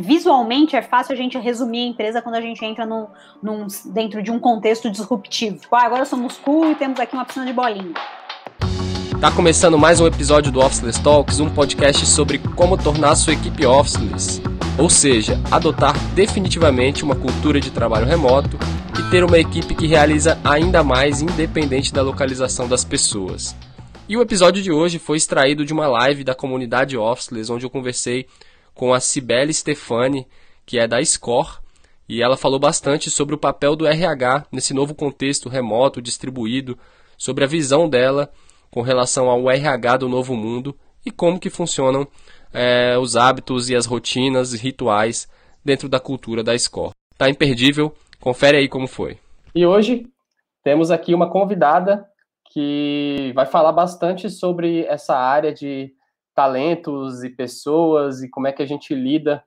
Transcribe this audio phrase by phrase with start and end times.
[0.00, 3.08] visualmente é fácil a gente resumir a empresa quando a gente entra no,
[3.42, 5.56] num, dentro de um contexto disruptivo.
[5.58, 7.94] Tipo, ah, agora somos cool e temos aqui uma piscina de bolinha.
[9.20, 13.66] Tá começando mais um episódio do Officeless Talks, um podcast sobre como tornar sua equipe
[13.66, 14.40] officeless,
[14.78, 18.56] ou seja, adotar definitivamente uma cultura de trabalho remoto
[18.96, 23.56] e ter uma equipe que realiza ainda mais independente da localização das pessoas.
[24.08, 27.70] E o episódio de hoje foi extraído de uma live da comunidade Officeless, onde eu
[27.70, 28.26] conversei
[28.78, 30.24] com a Cibele Stefani,
[30.64, 31.58] que é da Score,
[32.08, 36.78] e ela falou bastante sobre o papel do RH nesse novo contexto remoto, distribuído,
[37.16, 38.30] sobre a visão dela
[38.70, 42.06] com relação ao RH do novo mundo e como que funcionam
[42.54, 45.28] é, os hábitos e as rotinas e rituais
[45.64, 46.92] dentro da cultura da Score.
[47.18, 49.18] Tá imperdível, confere aí como foi.
[49.56, 50.06] E hoje
[50.62, 52.06] temos aqui uma convidada
[52.52, 55.97] que vai falar bastante sobre essa área de
[56.38, 59.42] talentos e pessoas e como é que a gente lida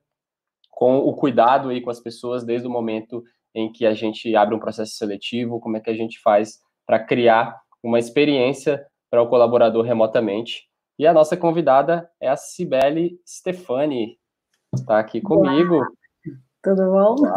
[0.69, 3.23] com o cuidado aí com as pessoas desde o momento
[3.55, 6.99] em que a gente abre um processo seletivo, como é que a gente faz para
[6.99, 10.67] criar uma experiência para o colaborador remotamente.
[10.99, 14.19] E a nossa convidada é a Cibele Stefani,
[14.75, 15.75] está aqui comigo.
[15.75, 15.87] Olá.
[16.61, 17.15] Tudo bom?
[17.19, 17.33] Olá.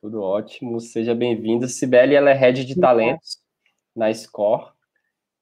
[0.00, 1.68] Tudo ótimo, seja bem-vinda.
[1.68, 3.36] Cibele, ela é Head de Talentos
[3.94, 4.72] na Score.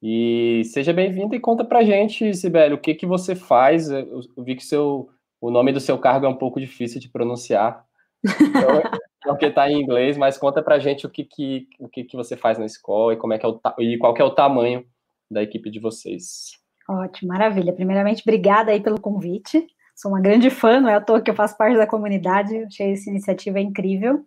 [0.01, 3.91] E seja bem-vinda e conta pra gente, Sibeli, o que que você faz.
[3.91, 5.09] Eu, vi que seu,
[5.41, 7.85] o nome do seu cargo é um pouco difícil de pronunciar,
[9.25, 12.37] porque está em inglês, mas conta pra gente o que que, o que que você
[12.37, 14.85] faz na escola e, como é que é o, e qual que é o tamanho
[15.29, 16.53] da equipe de vocês.
[16.89, 17.73] Ótimo, maravilha.
[17.73, 19.67] Primeiramente, obrigada aí pelo convite.
[19.97, 22.93] Sou uma grande fã, não é à toa que eu faço parte da comunidade, achei
[22.93, 24.25] essa iniciativa incrível.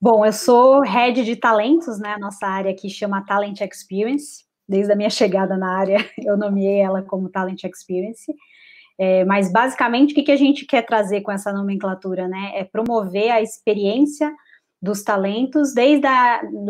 [0.00, 2.16] Bom, eu sou head de talentos, né?
[2.18, 7.02] Nossa área aqui chama Talent Experience desde a minha chegada na área, eu nomeei ela
[7.02, 8.32] como Talent Experience.
[8.98, 12.52] É, mas basicamente o que, que a gente quer trazer com essa nomenclatura, né?
[12.54, 14.32] É promover a experiência
[14.80, 16.06] dos talentos desde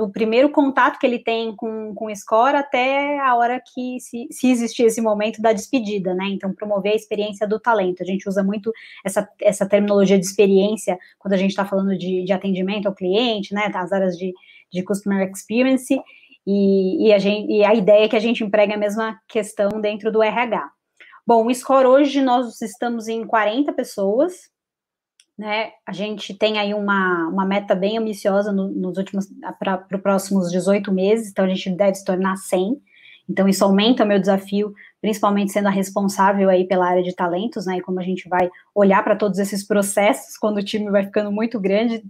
[0.00, 4.28] o primeiro contato que ele tem com, com o score até a hora que se,
[4.30, 6.26] se existir esse momento da despedida, né?
[6.28, 8.02] Então promover a experiência do talento.
[8.02, 8.72] A gente usa muito
[9.04, 13.52] essa, essa terminologia de experiência quando a gente está falando de, de atendimento ao cliente,
[13.54, 13.70] né?
[13.74, 14.32] As áreas de,
[14.72, 16.00] de customer experience
[16.46, 19.80] e, e, a gente, e a ideia é que a gente emprega a mesma questão
[19.80, 20.70] dentro do RH.
[21.26, 24.48] Bom, o score hoje nós estamos em 40 pessoas,
[25.36, 25.72] né?
[25.84, 29.26] A gente tem aí uma, uma meta bem ambiciosa no, nos últimos
[29.58, 32.80] para os próximos 18 meses, então a gente deve se tornar 100.
[33.28, 37.66] Então isso aumenta o meu desafio, principalmente sendo a responsável aí pela área de talentos,
[37.66, 37.78] né?
[37.78, 41.32] E como a gente vai olhar para todos esses processos quando o time vai ficando
[41.32, 42.04] muito grande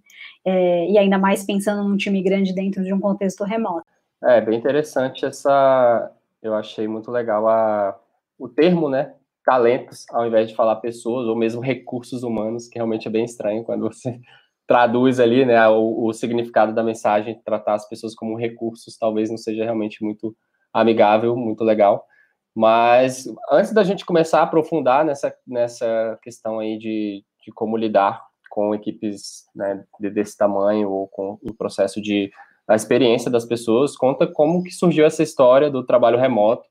[0.45, 3.96] é, e ainda mais pensando num time grande dentro de um contexto remoto.
[4.27, 6.13] É, bem interessante essa.
[6.43, 7.97] Eu achei muito legal a,
[8.37, 9.15] o termo, né?
[9.45, 13.63] Talentos, ao invés de falar pessoas, ou mesmo recursos humanos, que realmente é bem estranho
[13.63, 14.19] quando você
[14.67, 19.39] traduz ali, né, o, o significado da mensagem, tratar as pessoas como recursos, talvez não
[19.39, 20.37] seja realmente muito
[20.73, 22.05] amigável, muito legal.
[22.53, 28.21] Mas antes da gente começar a aprofundar nessa, nessa questão aí de, de como lidar
[28.51, 32.33] com equipes né, desse tamanho ou com o processo de
[32.69, 36.69] a experiência das pessoas, conta como que surgiu essa história do trabalho remoto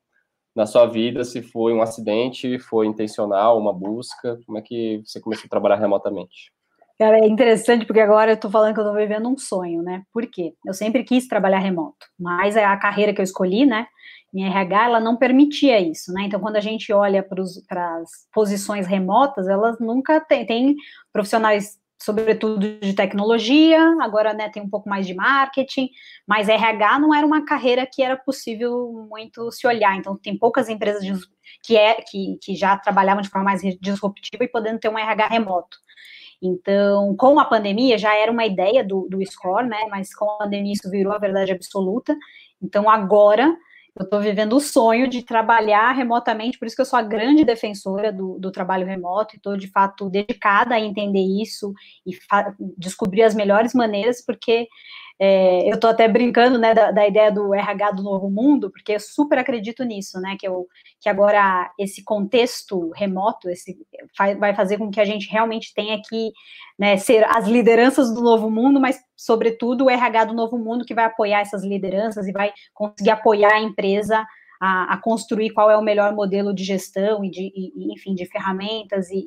[0.55, 5.19] na sua vida, se foi um acidente, foi intencional, uma busca, como é que você
[5.19, 6.53] começou a trabalhar remotamente?
[6.97, 10.03] Cara, é interessante porque agora eu tô falando que eu tô vivendo um sonho, né?
[10.13, 10.53] Por quê?
[10.65, 13.85] Eu sempre quis trabalhar remoto, mas a carreira que eu escolhi, né?
[14.33, 16.23] Minha RH, ela não permitia isso, né?
[16.23, 20.75] Então, quando a gente olha para as posições remotas, elas nunca têm tem
[21.11, 25.89] profissionais sobretudo de tecnologia, agora né, tem um pouco mais de marketing,
[26.27, 30.69] mas RH não era uma carreira que era possível muito se olhar, então tem poucas
[30.69, 31.13] empresas de,
[31.63, 35.27] que, é, que, que já trabalhavam de forma mais disruptiva e podendo ter um RH
[35.27, 35.77] remoto.
[36.41, 40.37] Então, com a pandemia, já era uma ideia do, do Score, né, mas com a
[40.39, 42.15] pandemia isso virou a verdade absoluta,
[42.61, 43.55] então agora
[43.97, 47.45] eu estou vivendo o sonho de trabalhar remotamente, por isso que eu sou a grande
[47.45, 51.73] defensora do, do trabalho remoto e estou, de fato, dedicada a entender isso
[52.05, 52.11] e
[52.77, 54.67] descobrir as melhores maneiras, porque
[55.17, 58.91] é, eu estou até brincando né, da, da, ideia do RH do novo mundo, porque
[58.93, 60.35] eu super acredito nisso, né?
[60.37, 60.67] Que, eu,
[60.99, 63.77] que agora esse contexto remoto esse,
[64.37, 66.31] vai fazer com que a gente realmente tenha que
[66.77, 70.93] né, ser as lideranças do novo mundo, mas, sobretudo, o RH do novo mundo que
[70.93, 74.25] vai apoiar essas lideranças e vai conseguir apoiar a empresa
[74.59, 78.25] a, a construir qual é o melhor modelo de gestão e de, e, enfim, de
[78.25, 79.25] ferramentas e,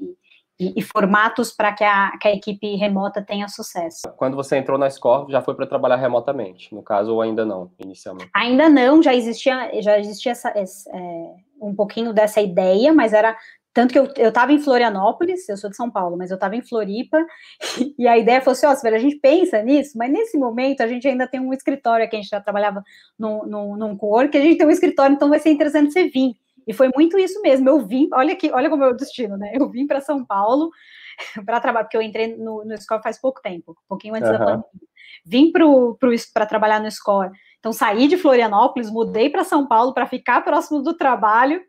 [0.58, 4.08] e, e formatos para que a, que a equipe remota tenha sucesso.
[4.16, 7.70] Quando você entrou na Score, já foi para trabalhar remotamente, no caso, ou ainda não,
[7.78, 8.31] inicialmente?
[8.34, 13.37] Ainda não, já existia, já existia essa, essa, é, um pouquinho dessa ideia, mas era
[13.78, 16.56] Tanto que eu, eu tava em Florianópolis, eu sou de São Paulo, mas eu estava
[16.56, 17.25] em Floripa,
[17.96, 21.06] e a ideia foi assim, ó, a gente pensa nisso, mas nesse momento a gente
[21.06, 22.82] ainda tem um escritório aqui, a gente já trabalhava
[23.16, 26.08] num, num, num cor, que a gente tem um escritório, então vai ser interessante você
[26.08, 26.34] vir.
[26.69, 29.53] E foi muito isso mesmo, eu vim, olha aqui, olha como é o destino, né?
[29.55, 30.70] Eu vim para São Paulo
[31.47, 34.38] para trabalhar, porque eu entrei no, no Score faz pouco tempo, um pouquinho antes uhum.
[34.38, 34.88] da pandemia.
[35.25, 37.31] Vim para trabalhar no Score.
[37.59, 41.62] Então saí de Florianópolis, mudei para São Paulo para ficar próximo do trabalho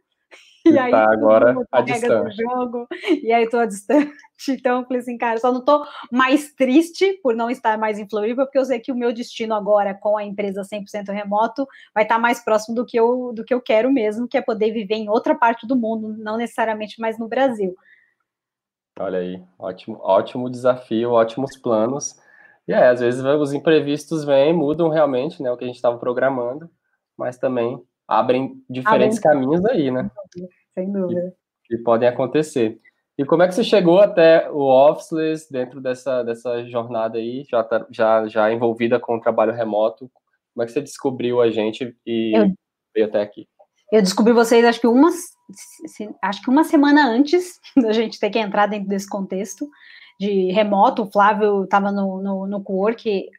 [0.73, 2.43] e aí, tá agora a distância.
[2.43, 2.87] Jogo,
[3.23, 4.11] e aí tô distante.
[4.47, 8.07] Então, eu falei assim, cara, só não tô mais triste por não estar mais em
[8.07, 12.03] Floripa, porque eu sei que o meu destino agora com a empresa 100% remoto vai
[12.03, 14.95] estar mais próximo do que eu do que eu quero mesmo, que é poder viver
[14.95, 17.75] em outra parte do mundo, não necessariamente mais no Brasil.
[18.97, 22.15] Olha aí, ótimo, ótimo desafio, ótimos planos.
[22.67, 25.97] E é, às vezes os imprevistos vêm, mudam realmente, né, o que a gente estava
[25.97, 26.69] programando,
[27.17, 29.41] mas também abrem diferentes abrem.
[29.41, 30.09] caminhos aí, né?
[30.73, 31.33] Sem dúvida.
[31.63, 32.79] Que, que, podem acontecer.
[33.17, 37.63] E como é que você chegou até o Officeless dentro dessa, dessa jornada aí, já,
[37.63, 40.09] tá, já, já envolvida com o trabalho remoto?
[40.53, 42.53] Como é que você descobriu a gente e eu,
[42.93, 43.47] veio até aqui?
[43.91, 45.09] Eu descobri vocês, acho que uma,
[46.21, 49.67] acho que uma semana antes da gente ter que entrar dentro desse contexto
[50.19, 51.03] de remoto.
[51.03, 53.29] O Flávio estava no, no, no co-work,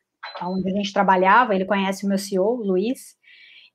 [0.43, 3.17] onde a gente trabalhava, ele conhece o meu CEO, o Luiz,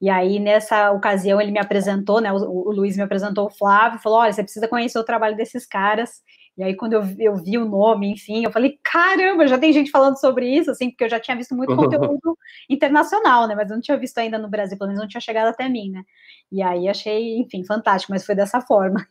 [0.01, 2.31] e aí, nessa ocasião, ele me apresentou, né?
[2.33, 5.65] O, o Luiz me apresentou o Flávio, falou: olha, você precisa conhecer o trabalho desses
[5.65, 6.21] caras.
[6.57, 9.91] E aí, quando eu, eu vi o nome, enfim, eu falei: caramba, já tem gente
[9.91, 12.37] falando sobre isso, assim, porque eu já tinha visto muito conteúdo
[12.69, 13.55] internacional, né?
[13.55, 15.91] Mas eu não tinha visto ainda no Brasil, pelo menos não tinha chegado até mim,
[15.91, 16.03] né?
[16.51, 19.05] E aí achei, enfim, fantástico, mas foi dessa forma.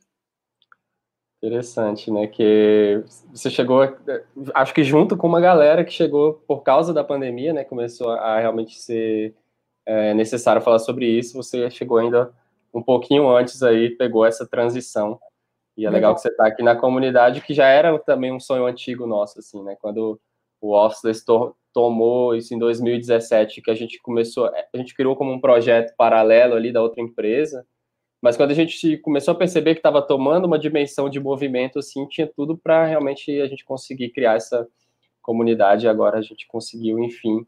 [1.43, 2.27] Interessante, né?
[2.27, 3.03] Que
[3.33, 3.83] você chegou,
[4.55, 7.65] acho que junto com uma galera que chegou por causa da pandemia, né?
[7.65, 9.35] Começou a realmente ser
[9.87, 12.33] é necessário falar sobre isso, você chegou ainda
[12.73, 15.19] um pouquinho antes aí, pegou essa transição.
[15.77, 18.67] E é legal que você está aqui na comunidade, que já era também um sonho
[18.67, 19.77] antigo nosso, assim, né?
[19.81, 20.21] Quando
[20.61, 25.33] o Officeless to tomou isso em 2017, que a gente começou, a gente criou como
[25.33, 27.67] um projeto paralelo ali da outra empresa,
[28.23, 32.07] mas quando a gente começou a perceber que estava tomando uma dimensão de movimento, assim,
[32.07, 34.67] tinha tudo para realmente a gente conseguir criar essa
[35.21, 37.45] comunidade, e agora a gente conseguiu, enfim,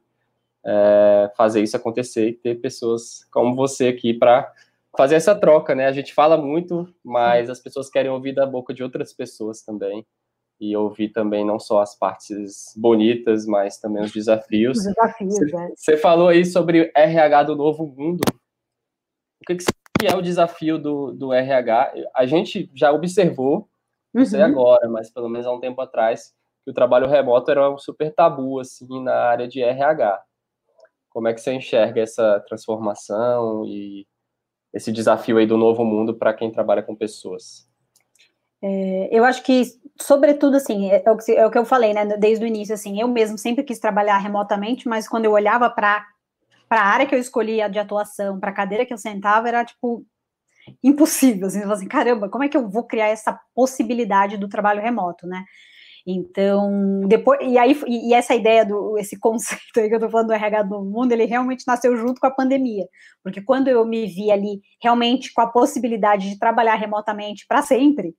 [0.67, 4.53] é, fazer isso acontecer e ter pessoas como você aqui para
[4.97, 5.87] fazer essa troca, né?
[5.87, 10.05] A gente fala muito, mas as pessoas querem ouvir da boca de outras pessoas também
[10.59, 14.79] e ouvir também não só as partes bonitas, mas também os desafios.
[14.79, 15.73] Os desafios, você, né?
[15.77, 18.23] Você falou aí sobre RH do novo mundo.
[19.41, 19.57] O que,
[20.01, 21.93] que é o desafio do, do RH?
[22.15, 23.69] A gente já observou,
[24.13, 24.47] não sei uhum.
[24.47, 26.35] agora, mas pelo menos há um tempo atrás,
[26.65, 30.26] que o trabalho remoto era um super tabu assim na área de RH.
[31.17, 34.07] Como é que você enxerga essa transformação e
[34.71, 37.67] esse desafio aí do novo mundo para quem trabalha com pessoas?
[38.61, 39.63] É, eu acho que,
[39.99, 42.75] sobretudo, assim, é, é, o que, é o que eu falei, né, desde o início,
[42.75, 46.07] assim, eu mesmo sempre quis trabalhar remotamente, mas quando eu olhava para
[46.69, 50.05] a área que eu escolhia de atuação, para a cadeira que eu sentava, era, tipo,
[50.85, 55.27] impossível, assim, assim, caramba, como é que eu vou criar essa possibilidade do trabalho remoto,
[55.27, 55.47] né?
[56.07, 60.29] Então, depois, e aí, e essa ideia do, esse conceito aí que eu tô falando
[60.29, 62.87] do RH do mundo, ele realmente nasceu junto com a pandemia,
[63.25, 68.15] porque quando eu me vi ali realmente com a possibilidade de trabalhar remotamente para sempre,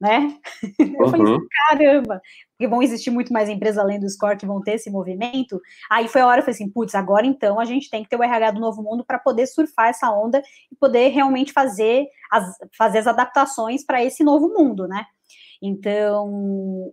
[0.00, 0.36] né?
[0.78, 1.10] Eu uhum.
[1.10, 2.20] falei assim, caramba,
[2.50, 5.60] porque vão existir muito mais empresas além do Score que vão ter esse movimento.
[5.90, 8.16] Aí foi a hora, eu falei assim, putz, agora então a gente tem que ter
[8.16, 12.54] o RH do novo mundo para poder surfar essa onda e poder realmente fazer as,
[12.76, 15.06] fazer as adaptações para esse novo mundo, né?
[15.66, 16.28] Então,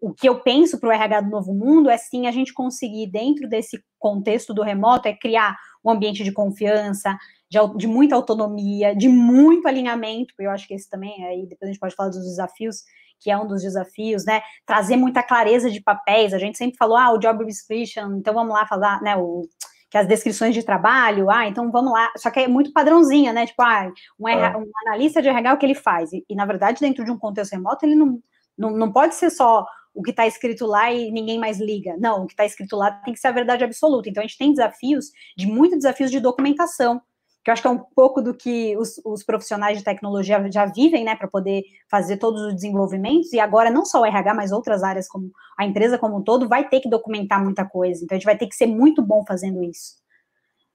[0.01, 3.12] o que eu penso para o RH do Novo Mundo é sim a gente conseguir,
[3.12, 7.18] dentro desse contexto do remoto, é criar um ambiente de confiança,
[7.50, 11.63] de, de muita autonomia, de muito alinhamento, porque eu acho que esse também, aí depois
[11.63, 12.78] a gente pode falar dos desafios,
[13.20, 14.42] que é um dos desafios, né?
[14.66, 16.34] Trazer muita clareza de papéis.
[16.34, 19.18] A gente sempre falou, ah, o job description, então vamos lá falar, né?
[19.18, 19.42] O,
[19.90, 23.46] que as descrições de trabalho, ah, então vamos lá, só que é muito padrãozinha, né?
[23.46, 26.13] Tipo, ah, um, RH, um analista de RH, o que ele faz?
[26.13, 28.18] E, e, na verdade, dentro de um contexto remoto, ele não,
[28.62, 31.96] não, não pode ser só o que está escrito lá e ninguém mais liga.
[32.00, 34.08] Não, o que está escrito lá tem que ser a verdade absoluta.
[34.08, 37.01] Então, a gente tem desafios, de muitos desafios de documentação,
[37.44, 40.65] que eu acho que é um pouco do que os, os profissionais de tecnologia já
[40.65, 44.51] vivem, né, para poder fazer todos os desenvolvimentos, e agora não só o RH, mas
[44.51, 48.03] outras áreas, como a empresa como um todo, vai ter que documentar muita coisa.
[48.03, 49.96] Então, a gente vai ter que ser muito bom fazendo isso.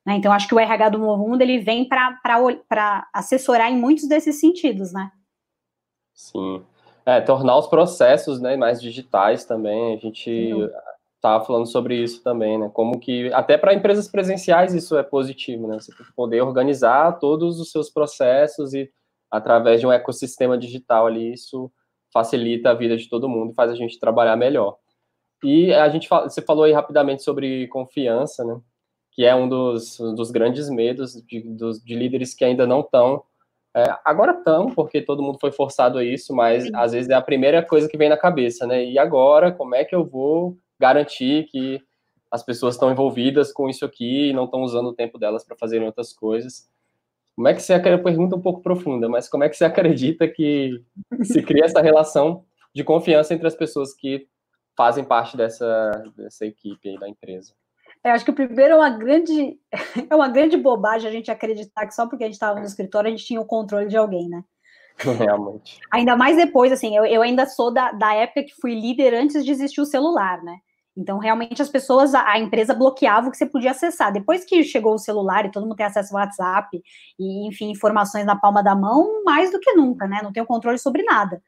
[0.04, 0.16] Né?
[0.16, 4.38] Então, acho que o RH do Novo Mundo, ele vem para assessorar em muitos desses
[4.38, 5.10] sentidos, né?
[6.14, 6.64] Sim.
[7.06, 9.94] É, tornar os processos né, mais digitais também.
[9.94, 10.50] A gente
[11.14, 12.70] estava falando sobre isso também, né?
[12.72, 15.78] Como que, até para empresas presenciais, isso é positivo, né?
[15.78, 18.90] Você poder organizar todos os seus processos e,
[19.30, 21.70] através de um ecossistema digital ali, isso
[22.12, 24.76] facilita a vida de todo mundo e faz a gente trabalhar melhor.
[25.42, 28.60] E a gente você falou aí rapidamente sobre confiança, né?
[29.12, 33.22] Que é um dos, dos grandes medos de, dos, de líderes que ainda não estão.
[33.76, 36.70] É, agora estão, porque todo mundo foi forçado a isso, mas Sim.
[36.72, 38.82] às vezes é a primeira coisa que vem na cabeça, né?
[38.82, 41.82] E agora, como é que eu vou garantir que
[42.30, 45.58] as pessoas estão envolvidas com isso aqui e não estão usando o tempo delas para
[45.58, 46.70] fazerem outras coisas?
[47.34, 50.26] Como é que você acredita, pergunta um pouco profunda, mas como é que você acredita
[50.26, 50.82] que
[51.22, 54.26] se cria essa relação de confiança entre as pessoas que
[54.74, 57.52] fazem parte dessa, dessa equipe aí da empresa?
[58.04, 59.58] Eu acho que o primeiro é uma grande
[60.10, 63.08] é uma grande bobagem a gente acreditar que só porque a gente estava no escritório
[63.08, 64.42] a gente tinha o controle de alguém, né?
[65.18, 65.78] Realmente.
[65.92, 69.44] Ainda mais depois, assim, eu, eu ainda sou da, da época que fui líder antes
[69.44, 70.56] de existir o celular, né?
[70.96, 74.10] Então, realmente, as pessoas, a, a, empresa bloqueava o que você podia acessar.
[74.10, 76.82] Depois que chegou o celular e todo mundo tem acesso ao WhatsApp
[77.18, 80.20] e, enfim, informações na palma da mão, mais do que nunca, né?
[80.22, 81.42] Não tenho controle sobre nada.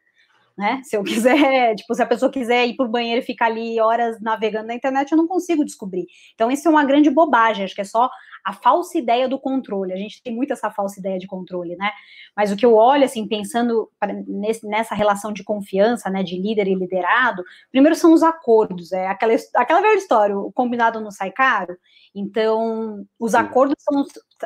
[0.58, 0.80] Né?
[0.82, 3.78] Se eu quiser, tipo, se a pessoa quiser ir para o banheiro e ficar ali
[3.80, 6.06] horas navegando na internet, eu não consigo descobrir.
[6.34, 8.10] Então, isso é uma grande bobagem, acho que é só
[8.48, 9.92] a falsa ideia do controle.
[9.92, 11.90] A gente tem muito essa falsa ideia de controle, né?
[12.34, 13.90] Mas o que eu olho, assim, pensando
[14.26, 19.06] nesse, nessa relação de confiança, né, de líder e liderado, primeiro são os acordos, é
[19.06, 21.76] aquela, aquela velha história, o combinado não sai caro.
[22.14, 24.02] Então, os acordos são,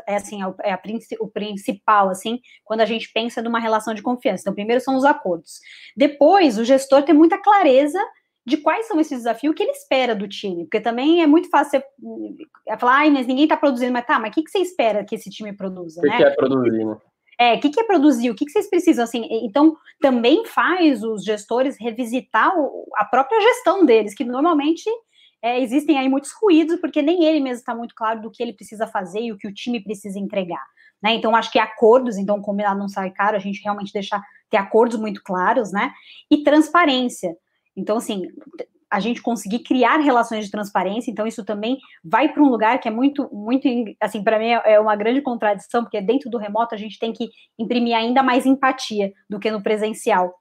[0.08, 0.80] é assim, é a,
[1.20, 4.42] o principal, assim, quando a gente pensa numa relação de confiança.
[4.42, 5.60] Então, primeiro são os acordos.
[5.96, 8.00] Depois, o gestor tem muita clareza
[8.44, 11.80] de quais são esses desafios, que ele espera do time, porque também é muito fácil
[11.80, 15.04] você falar, ai, mas ninguém está produzindo, mas tá, mas o que, que você espera
[15.04, 16.16] que esse time produza, o que né?
[16.16, 16.96] que é produzir, né?
[17.38, 21.02] É, o que, que é produzir, o que, que vocês precisam, assim, então, também faz
[21.02, 24.88] os gestores revisitar o, a própria gestão deles, que normalmente
[25.40, 28.52] é, existem aí muitos ruídos, porque nem ele mesmo está muito claro do que ele
[28.52, 30.64] precisa fazer e o que o time precisa entregar,
[31.02, 34.56] né, então acho que acordos, então combinado não sai caro, a gente realmente deixar, ter
[34.56, 35.92] acordos muito claros, né,
[36.30, 37.36] e transparência,
[37.76, 38.28] então, assim,
[38.90, 42.86] a gente conseguir criar relações de transparência, então isso também vai para um lugar que
[42.86, 43.66] é muito, muito,
[43.98, 47.30] assim, para mim é uma grande contradição, porque dentro do remoto a gente tem que
[47.58, 50.34] imprimir ainda mais empatia do que no presencial,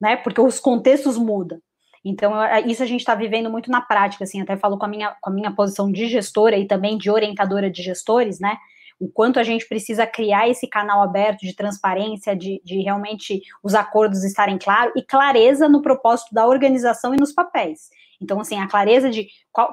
[0.00, 0.16] né?
[0.16, 1.58] Porque os contextos mudam.
[2.02, 2.32] Então,
[2.66, 5.30] isso a gente está vivendo muito na prática, assim, até falo com a minha, com
[5.30, 8.56] a minha posição de gestora e também de orientadora de gestores, né?
[8.98, 13.74] O quanto a gente precisa criar esse canal aberto de transparência, de, de realmente os
[13.74, 17.90] acordos estarem claros e clareza no propósito da organização e nos papéis.
[18.20, 19.28] Então, assim, a clareza de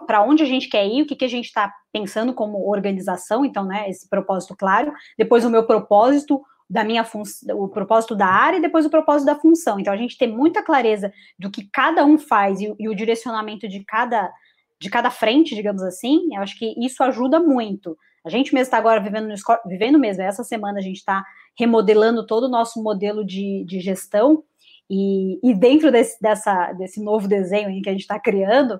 [0.06, 3.46] para onde a gente quer ir, o que, que a gente está pensando como organização,
[3.46, 8.28] então, né, esse propósito claro, depois o meu propósito, da minha função, o propósito da
[8.28, 9.78] área e depois o propósito da função.
[9.78, 13.68] Então, a gente tem muita clareza do que cada um faz e, e o direcionamento
[13.68, 14.32] de cada,
[14.80, 17.98] de cada frente, digamos assim, eu acho que isso ajuda muito.
[18.24, 19.36] A gente mesmo está agora vivendo, no,
[19.66, 21.24] vivendo mesmo, essa semana a gente está
[21.58, 24.44] remodelando todo o nosso modelo de, de gestão,
[24.90, 28.80] e, e dentro desse, dessa, desse novo desenho que a gente está criando,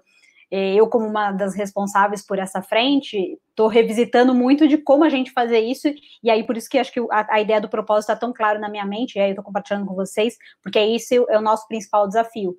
[0.52, 5.10] é, eu, como uma das responsáveis por essa frente, estou revisitando muito de como a
[5.10, 5.88] gente fazer isso,
[6.22, 8.60] e aí por isso que acho que a, a ideia do propósito está tão claro
[8.60, 11.42] na minha mente, e aí eu estou compartilhando com vocês, porque é isso é o
[11.42, 12.58] nosso principal desafio.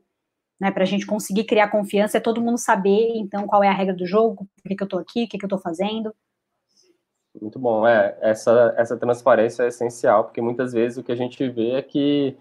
[0.58, 3.72] Né, para a gente conseguir criar confiança, é todo mundo saber, então, qual é a
[3.72, 6.14] regra do jogo, por que, que eu estou aqui, o que, que eu estou fazendo.
[7.40, 7.86] Muito bom.
[7.86, 11.82] É, essa, essa transparência é essencial, porque muitas vezes o que a gente vê é
[11.82, 12.36] que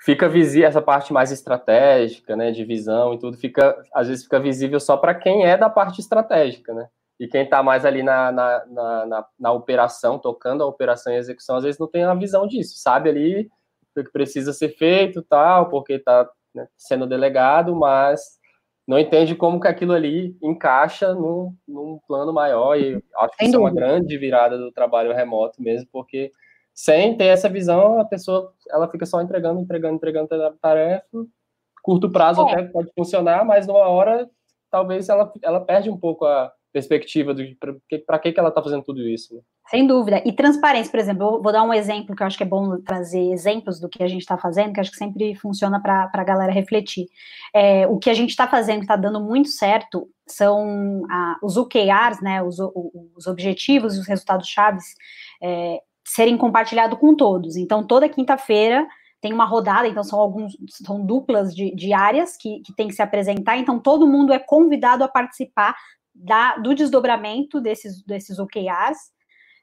[0.00, 4.38] fica visível essa parte mais estratégica, né, de visão e tudo, fica às vezes fica
[4.38, 6.88] visível só para quem é da parte estratégica, né?
[7.18, 11.16] E quem está mais ali na, na, na, na, na operação, tocando a operação e
[11.16, 13.48] execução, às vezes não tem a visão disso, sabe ali
[13.96, 18.38] o que precisa ser feito, tal, porque está né, sendo delegado, mas
[18.86, 23.56] não entende como que aquilo ali encaixa num, num plano maior, e acho que isso
[23.56, 26.32] é uma grande virada do trabalho remoto mesmo, porque
[26.72, 31.26] sem ter essa visão, a pessoa ela fica só entregando, entregando, entregando a tarefa,
[31.82, 32.52] curto prazo é.
[32.52, 34.30] até pode funcionar, mas numa hora,
[34.70, 37.42] talvez ela, ela perde um pouco a perspectiva do
[38.06, 39.34] para que, que ela está fazendo tudo isso.
[39.34, 39.40] Né?
[39.70, 40.22] Sem dúvida.
[40.26, 43.32] E transparência, por exemplo, vou dar um exemplo que eu acho que é bom trazer
[43.32, 46.52] exemplos do que a gente está fazendo, que acho que sempre funciona para a galera
[46.52, 47.06] refletir.
[47.54, 51.56] É, o que a gente está fazendo que está dando muito certo são ah, os
[51.56, 52.58] OKRs, né, os,
[53.16, 54.84] os objetivos e os resultados chaves
[55.42, 57.56] é, serem compartilhados com todos.
[57.56, 58.86] Então, toda quinta-feira
[59.18, 62.94] tem uma rodada, então são alguns, são duplas de, de áreas que, que tem que
[62.94, 65.74] se apresentar, então todo mundo é convidado a participar
[66.16, 69.14] da, do desdobramento desses, desses OKRs,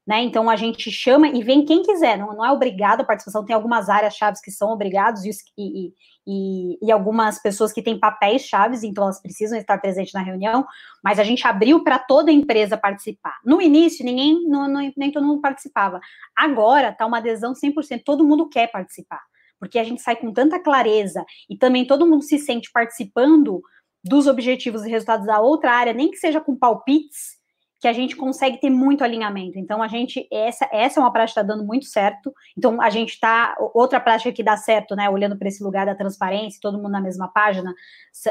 [0.05, 0.21] né?
[0.21, 3.55] Então a gente chama e vem quem quiser, não, não é obrigado a participação, tem
[3.55, 5.93] algumas áreas chaves que são obrigados e, e,
[6.27, 10.65] e, e, algumas pessoas que têm papéis chaves, então elas precisam estar presentes na reunião,
[11.01, 13.37] mas a gente abriu para toda a empresa participar.
[13.45, 16.01] No início, ninguém, não, não, nem todo mundo participava.
[16.35, 19.21] Agora está uma adesão 100%, todo mundo quer participar
[19.59, 23.61] porque a gente sai com tanta clareza e também todo mundo se sente participando
[24.03, 27.41] dos objetivos e resultados da outra área, nem que seja com palpites,
[27.83, 29.59] que a gente consegue ter muito alinhamento.
[29.59, 32.33] Então, a gente, essa, essa é uma prática que está dando muito certo.
[32.57, 35.93] Então, a gente está, outra prática que dá certo, né, olhando para esse lugar da
[35.93, 37.73] transparência, todo mundo na mesma página,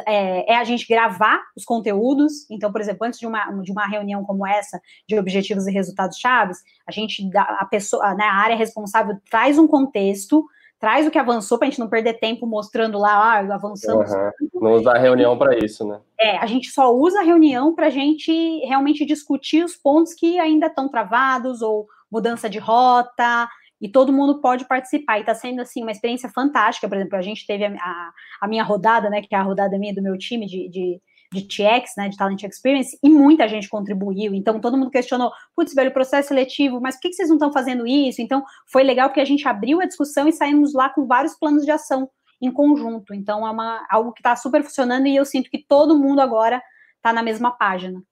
[0.07, 2.49] é, é, a gente gravar os conteúdos.
[2.50, 6.17] Então, por exemplo, antes de uma, de uma reunião como essa, de objetivos e resultados
[6.17, 6.57] chaves,
[6.88, 10.47] a gente, dá, a pessoa, né, a área responsável traz um contexto,
[10.83, 14.11] traz o que avançou para a gente não perder tempo mostrando lá, ah, avançamos.
[14.11, 14.61] Uhum.
[14.61, 16.01] Não usar a reunião para isso, né?
[16.19, 18.33] É, a gente só usa a reunião para a gente
[18.67, 23.49] realmente discutir os pontos que ainda estão travados ou mudança de rota,
[23.81, 25.19] e todo mundo pode participar.
[25.19, 26.89] E está sendo, assim, uma experiência fantástica.
[26.89, 29.79] Por exemplo, a gente teve a, a, a, minha rodada, né, que é a rodada
[29.79, 31.01] minha do meu time de, de
[31.33, 34.35] de TX, né, de Talent Experience, e muita gente contribuiu.
[34.35, 37.53] Então, todo mundo questionou, putz, velho, processo seletivo, mas por que, que vocês não estão
[37.53, 38.21] fazendo isso?
[38.21, 41.65] Então, foi legal porque a gente abriu a discussão e saímos lá com vários planos
[41.65, 42.09] de ação
[42.41, 43.15] em conjunto.
[43.15, 46.62] Então, é uma, algo que está super funcionando e eu sinto que todo mundo agora
[46.97, 48.03] está na mesma página.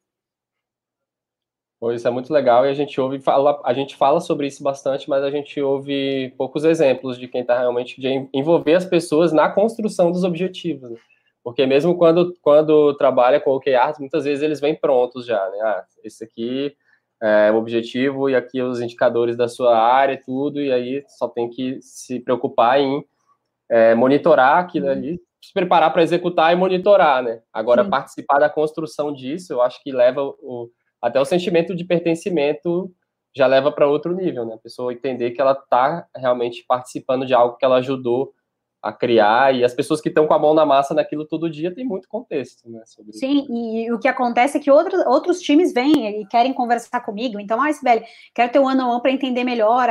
[1.94, 5.08] Isso é muito legal e a gente ouve fala, a gente fala sobre isso bastante,
[5.08, 9.48] mas a gente ouve poucos exemplos de quem está realmente de envolver as pessoas na
[9.48, 10.90] construção dos objetivos.
[10.90, 10.96] Né?
[11.42, 15.58] Porque mesmo quando, quando trabalha com OKRs, muitas vezes eles vêm prontos já, né?
[15.62, 16.76] Ah, esse aqui
[17.22, 21.28] é o objetivo e aqui os indicadores da sua área e tudo, e aí só
[21.28, 23.04] tem que se preocupar em
[23.68, 24.92] é, monitorar aquilo uhum.
[24.92, 27.40] ali, se preparar para executar e monitorar, né?
[27.52, 27.90] Agora, Sim.
[27.90, 30.70] participar da construção disso, eu acho que leva o,
[31.00, 32.90] até o sentimento de pertencimento
[33.34, 34.54] já leva para outro nível, né?
[34.54, 38.32] A pessoa entender que ela está realmente participando de algo que ela ajudou
[38.82, 41.74] a criar, e as pessoas que estão com a mão na massa naquilo todo dia
[41.74, 42.80] tem muito contexto, né?
[43.12, 43.52] Sim, isso.
[43.52, 47.60] e o que acontece é que outros, outros times vêm e querem conversar comigo, então,
[47.60, 49.88] ah, Sibeli, quero ter um ano on para entender melhor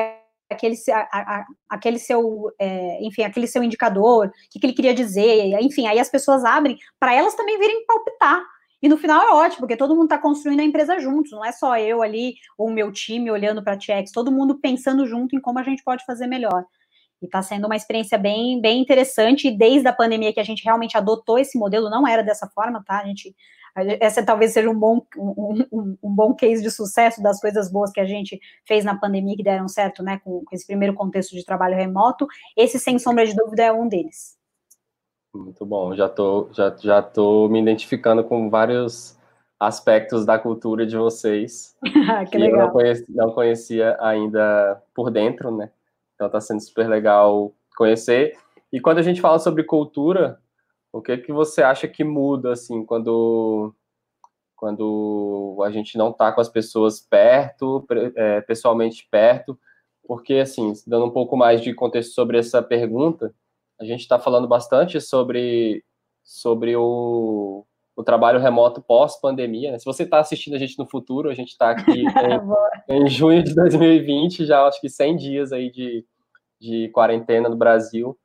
[0.50, 4.94] aquele, a, a, aquele seu, é, enfim, aquele seu indicador, o que, que ele queria
[4.94, 8.42] dizer, enfim, aí as pessoas abrem para elas também virem palpitar.
[8.82, 11.52] E no final é ótimo, porque todo mundo está construindo a empresa juntos, não é
[11.52, 15.36] só eu ali ou o meu time olhando para a TX, todo mundo pensando junto
[15.36, 16.64] em como a gente pode fazer melhor.
[17.22, 19.52] E está sendo uma experiência bem, bem interessante.
[19.52, 23.00] Desde a pandemia que a gente realmente adotou esse modelo, não era dessa forma, tá?
[23.00, 23.36] A gente,
[24.00, 27.92] essa talvez seja um bom, um, um, um, bom case de sucesso das coisas boas
[27.92, 30.20] que a gente fez na pandemia que deram certo, né?
[30.24, 32.26] Com, com esse primeiro contexto de trabalho remoto.
[32.56, 34.38] Esse, sem sombra de dúvida, é um deles.
[35.34, 35.96] Muito bom.
[35.96, 39.20] Já tô, já, já tô me identificando com vários
[39.60, 42.60] aspectos da cultura de vocês que, que legal.
[42.60, 45.70] eu não conhecia, não conhecia ainda por dentro, né?
[46.20, 48.38] Então está sendo super legal conhecer.
[48.74, 50.38] E quando a gente fala sobre cultura,
[50.92, 53.74] o que que você acha que muda assim quando
[54.54, 59.58] quando a gente não está com as pessoas perto, é, pessoalmente perto?
[60.04, 63.34] Porque assim, dando um pouco mais de contexto sobre essa pergunta,
[63.80, 65.86] a gente está falando bastante sobre
[66.22, 67.66] sobre o,
[68.00, 69.74] o trabalho remoto pós-pandemia.
[69.74, 69.78] Né?
[69.78, 72.06] Se você está assistindo a gente no futuro, a gente está aqui
[72.88, 76.06] em, em, junho de 2020, já acho que 100 dias aí de,
[76.62, 78.18] de quarentena no Brasil,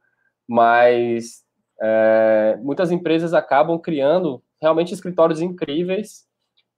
[0.48, 1.42] mas
[1.82, 6.24] é, muitas empresas acabam criando realmente escritórios incríveis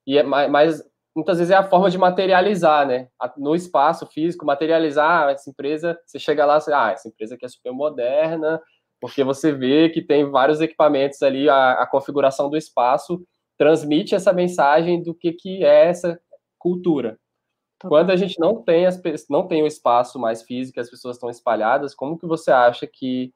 [0.07, 0.83] e é mais
[1.15, 3.09] muitas vezes é a forma de materializar, né?
[3.37, 7.49] No espaço físico, materializar essa empresa, você chega lá, você, ah, essa empresa aqui é
[7.49, 8.61] super moderna,
[9.01, 13.23] porque você vê que tem vários equipamentos ali, a, a configuração do espaço
[13.57, 16.21] transmite essa mensagem do que, que é essa
[16.59, 17.19] cultura.
[17.81, 21.29] Quando a gente não tem, as, não tem o espaço mais físico, as pessoas estão
[21.29, 23.33] espalhadas, como que você acha que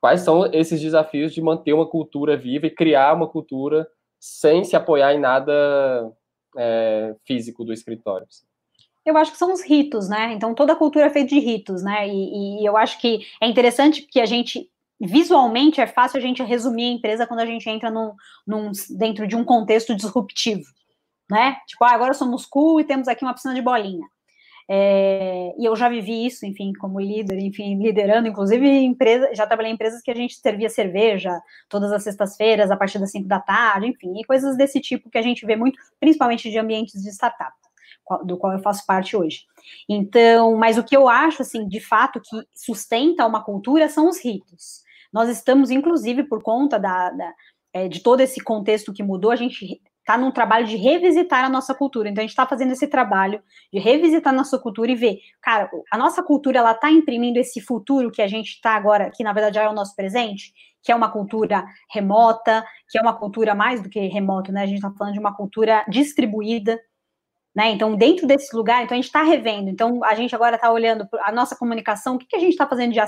[0.00, 3.86] quais são esses desafios de manter uma cultura viva e criar uma cultura
[4.20, 6.12] sem se apoiar em nada
[6.56, 8.26] é, físico do escritório?
[9.04, 10.32] Eu acho que são os ritos, né?
[10.32, 12.08] Então toda a cultura é feita de ritos, né?
[12.08, 14.70] E, e eu acho que é interessante que a gente
[15.06, 18.14] visualmente é fácil a gente resumir a empresa quando a gente entra num,
[18.46, 20.64] num, dentro de um contexto disruptivo
[21.32, 21.56] né?
[21.66, 24.06] Tipo, ah, agora somos cool e temos aqui uma piscina de bolinha.
[24.68, 29.72] É, e eu já vivi isso, enfim, como líder, enfim, liderando, inclusive empresa, já trabalhei
[29.72, 33.40] em empresas que a gente servia cerveja todas as sextas-feiras, a partir das 5 da
[33.40, 37.08] tarde, enfim, e coisas desse tipo que a gente vê muito, principalmente de ambientes de
[37.10, 37.52] startup,
[38.24, 39.46] do qual eu faço parte hoje.
[39.88, 44.22] Então, mas o que eu acho, assim, de fato, que sustenta uma cultura são os
[44.22, 44.81] ritos.
[45.12, 47.34] Nós estamos, inclusive, por conta da, da
[47.72, 51.48] é, de todo esse contexto que mudou, a gente está num trabalho de revisitar a
[51.48, 52.08] nossa cultura.
[52.08, 55.70] Então, a gente está fazendo esse trabalho de revisitar a nossa cultura e ver, cara,
[55.90, 59.32] a nossa cultura, ela está imprimindo esse futuro que a gente está agora, que na
[59.32, 63.80] verdade é o nosso presente, que é uma cultura remota, que é uma cultura mais
[63.80, 64.62] do que remota, né?
[64.62, 66.78] A gente está falando de uma cultura distribuída.
[67.54, 67.70] Né?
[67.72, 69.68] Então, dentro desse lugar, então a gente está revendo.
[69.68, 72.66] Então, a gente agora está olhando a nossa comunicação, o que, que a gente está
[72.66, 73.00] fazendo de,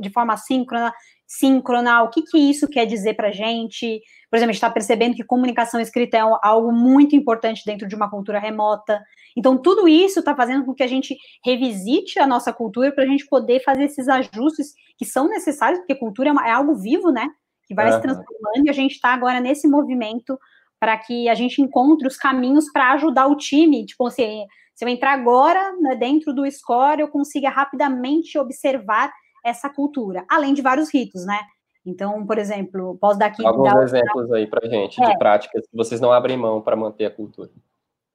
[0.00, 0.90] de forma síncrona,
[1.26, 4.00] síncrona, o que, que isso quer dizer para a gente.
[4.30, 7.94] Por exemplo, a gente está percebendo que comunicação escrita é algo muito importante dentro de
[7.94, 9.02] uma cultura remota.
[9.36, 13.06] Então, tudo isso está fazendo com que a gente revisite a nossa cultura para a
[13.06, 17.10] gente poder fazer esses ajustes que são necessários, porque cultura é, uma, é algo vivo,
[17.10, 17.28] né?
[17.66, 17.96] Que vai uhum.
[17.96, 20.38] se transformando e a gente está agora nesse movimento
[20.80, 23.84] para que a gente encontre os caminhos para ajudar o time.
[23.84, 29.12] Tipo assim, se eu entrar agora né, dentro do score, eu consiga rapidamente observar
[29.44, 31.38] essa cultura, além de vários ritos, né?
[31.84, 33.44] Então, por exemplo, posso dar aqui.
[33.44, 35.06] Alguns dar exemplos aí para gente é.
[35.06, 37.50] de práticas que vocês não abrem mão para manter a cultura.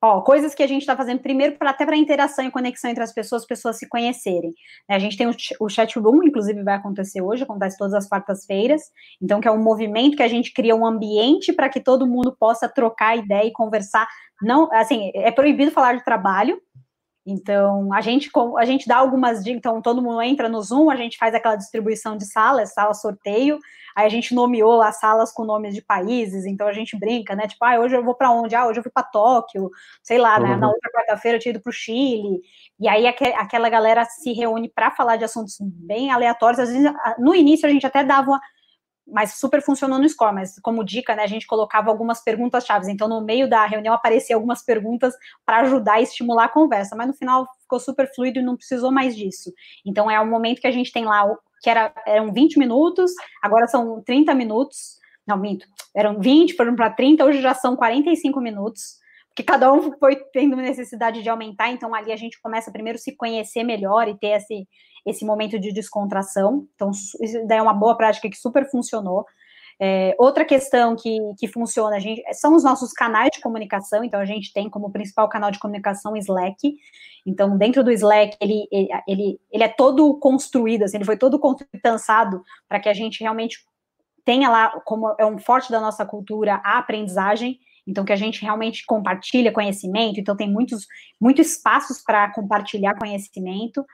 [0.08, 3.04] Ó, coisas que a gente está fazendo primeiro para até para interação e conexão entre
[3.04, 4.54] as pessoas, as pessoas se conhecerem.
[4.88, 4.96] Né?
[4.96, 8.84] A gente tem o, o chat room, inclusive vai acontecer hoje, acontece todas as quartas-feiras.
[9.20, 12.38] Então, que é um movimento que a gente cria um ambiente para que todo mundo
[12.39, 14.08] possa trocar ideia e conversar.
[14.44, 16.62] Não, assim, é proibido falar de trabalho,
[17.26, 20.96] então, a gente, a gente dá algumas dicas, então todo mundo entra no Zoom, a
[20.96, 23.58] gente faz aquela distribuição de salas, sala sorteio,
[23.96, 27.48] aí a gente nomeou as salas com nomes de países, então a gente brinca, né?
[27.48, 28.54] Tipo, ah, hoje eu vou para onde?
[28.54, 29.72] Ah, hoje eu fui para Tóquio,
[30.04, 30.56] sei lá, né?
[30.56, 30.74] Na uhum.
[30.74, 32.42] outra quarta-feira eu tinha ido para o Chile,
[32.80, 37.34] e aí aquela galera se reúne para falar de assuntos bem aleatórios, às vezes, no
[37.34, 38.42] início a gente até dava uma,
[39.08, 42.88] mas super funcionou no score, mas como dica, né, a gente colocava algumas perguntas chaves.
[42.88, 45.13] Então, no meio da reunião aparecia algumas perguntas
[45.46, 48.91] para ajudar e estimular a conversa, mas no final ficou super fluido e não precisou
[48.91, 49.54] mais disso.
[49.86, 51.24] Então, é o momento que a gente tem lá,
[51.62, 55.00] que era, eram 20 minutos, agora são 30 minutos.
[55.28, 55.65] Não, minto,
[55.96, 59.04] eram 20, foram para 30, hoje já são 45 minutos
[59.36, 63.13] que cada um foi tendo necessidade de aumentar, então ali a gente começa primeiro se
[63.18, 64.65] conhecer melhor e ter esse,
[65.06, 66.68] esse momento de descontração.
[66.76, 69.26] Então, isso daí é uma boa prática que super funcionou.
[69.78, 74.26] É, outra questão que, que funciona, gente, são os nossos canais de comunicação, então a
[74.26, 76.76] gente tem como principal canal de comunicação o Slack.
[77.26, 78.68] Então, dentro do Slack, ele,
[79.08, 81.39] ele, ele é todo construído, assim, ele foi todo
[81.82, 83.60] pensado para que a gente realmente
[84.24, 87.60] tenha lá, como é um forte da nossa cultura, a aprendizagem.
[87.88, 90.88] Então, que a gente realmente compartilha conhecimento, então tem muitos,
[91.22, 93.86] muitos espaços para compartilhar conhecimento.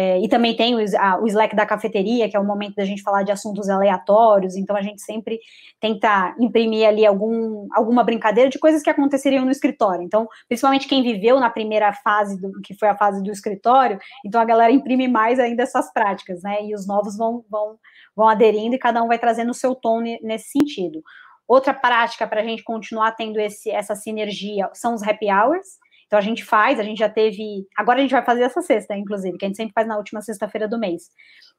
[0.00, 2.84] É, e também tem o, a, o, Slack da cafeteria, que é o momento da
[2.84, 5.40] gente falar de assuntos aleatórios, então a gente sempre
[5.80, 10.04] tenta imprimir ali algum, alguma brincadeira de coisas que aconteceriam no escritório.
[10.04, 14.40] Então, principalmente quem viveu na primeira fase, do, que foi a fase do escritório, então
[14.40, 16.64] a galera imprime mais ainda essas práticas, né?
[16.64, 17.76] E os novos vão, vão,
[18.14, 21.02] vão aderindo e cada um vai trazendo o seu tom nesse sentido.
[21.48, 25.66] Outra prática para a gente continuar tendo esse, essa sinergia são os happy hours.
[26.08, 27.66] Então a gente faz, a gente já teve.
[27.76, 30.22] Agora a gente vai fazer essa sexta, inclusive, que a gente sempre faz na última
[30.22, 31.10] sexta-feira do mês.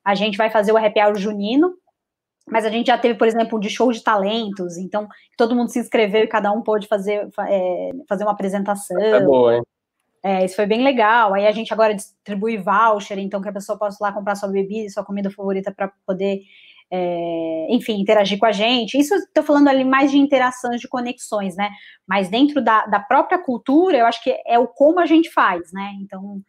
[0.03, 1.75] A gente vai fazer o happy hour junino,
[2.49, 5.07] mas a gente já teve, por exemplo, um de show de talentos, então
[5.37, 8.99] todo mundo se inscreveu e cada um pôde fazer, é, fazer uma apresentação.
[8.99, 9.61] É boa, hein?
[10.23, 11.33] É, isso foi bem legal.
[11.33, 14.87] Aí a gente agora distribui voucher, então que a pessoa possa lá comprar sua bebida
[14.87, 16.41] e sua comida favorita para poder
[16.91, 18.97] é, enfim, interagir com a gente.
[18.97, 21.69] Isso estou falando ali mais de interações, de conexões, né?
[22.07, 25.71] Mas dentro da, da própria cultura, eu acho que é o como a gente faz,
[25.71, 25.91] né?
[26.01, 26.41] Então,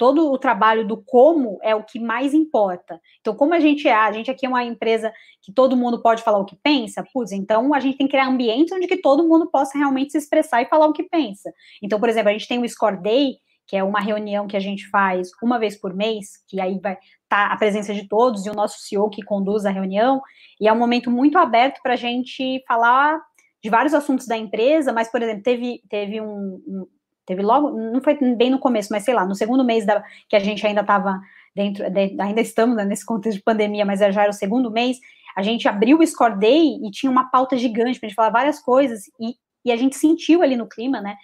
[0.00, 2.98] todo o trabalho do como é o que mais importa.
[3.20, 6.22] Então, como a gente é, a gente aqui é uma empresa que todo mundo pode
[6.22, 9.28] falar o que pensa, putz, então a gente tem que criar ambientes onde que todo
[9.28, 11.52] mundo possa realmente se expressar e falar o que pensa.
[11.82, 13.34] Então, por exemplo, a gente tem o Score Day,
[13.66, 16.96] que é uma reunião que a gente faz uma vez por mês, que aí vai
[17.30, 20.20] tá a presença de todos e o nosso CEO que conduz a reunião,
[20.60, 23.18] e é um momento muito aberto para a gente falar
[23.62, 26.86] de vários assuntos da empresa, mas, por exemplo, teve, teve um, um,
[27.24, 30.34] teve logo, não foi bem no começo, mas sei lá, no segundo mês da, que
[30.34, 31.20] a gente ainda estava
[31.54, 34.98] dentro, de, ainda estamos né, nesse contexto de pandemia, mas já era o segundo mês,
[35.36, 38.30] a gente abriu o Score Day e tinha uma pauta gigante para a gente falar
[38.30, 41.16] várias coisas, e, e a gente sentiu ali no clima, né?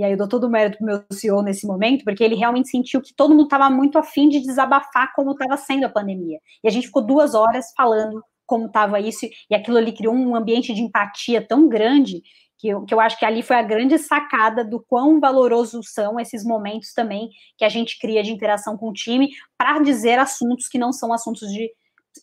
[0.00, 2.70] E aí eu dou todo o mérito pro meu CEO nesse momento, porque ele realmente
[2.70, 6.38] sentiu que todo mundo estava muito afim de desabafar como estava sendo a pandemia.
[6.64, 10.34] E a gente ficou duas horas falando como estava isso, e aquilo ali criou um
[10.34, 12.22] ambiente de empatia tão grande
[12.58, 16.18] que eu, que eu acho que ali foi a grande sacada do quão valorosos são
[16.18, 20.66] esses momentos também que a gente cria de interação com o time para dizer assuntos
[20.66, 21.70] que não são assuntos de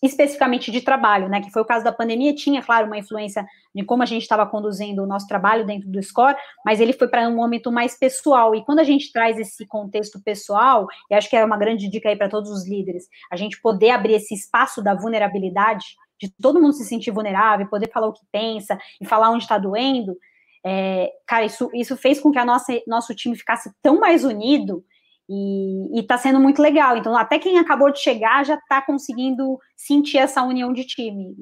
[0.04, 1.42] especificamente de trabalho, né?
[1.42, 4.46] Que foi o caso da pandemia, tinha, claro, uma influência em como a gente estava
[4.46, 8.54] conduzindo o nosso trabalho dentro do Score, mas ele foi para um momento mais pessoal.
[8.56, 12.10] E quando a gente traz esse contexto pessoal, e acho que é uma grande dica
[12.10, 15.86] aí para todos os líderes, a gente poder abrir esse espaço da vulnerabilidade,
[16.20, 19.58] de todo mundo se sentir vulnerável, poder falar o que pensa e falar onde está
[19.58, 20.18] doendo.
[20.66, 24.84] É, cara, isso, isso fez com que a nossa, nosso time ficasse tão mais unido
[25.30, 26.98] e, está sendo muito legal.
[26.98, 31.36] Então, até quem acabou de chegar já está conseguindo sentir essa união de time.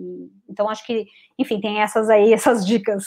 [0.49, 1.05] Então, acho que,
[1.37, 3.05] enfim, tem essas aí, essas dicas.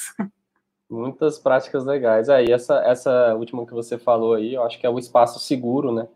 [0.89, 2.29] Muitas práticas legais.
[2.29, 5.93] Aí, essa, essa última que você falou aí, eu acho que é o espaço seguro,
[5.93, 6.09] né?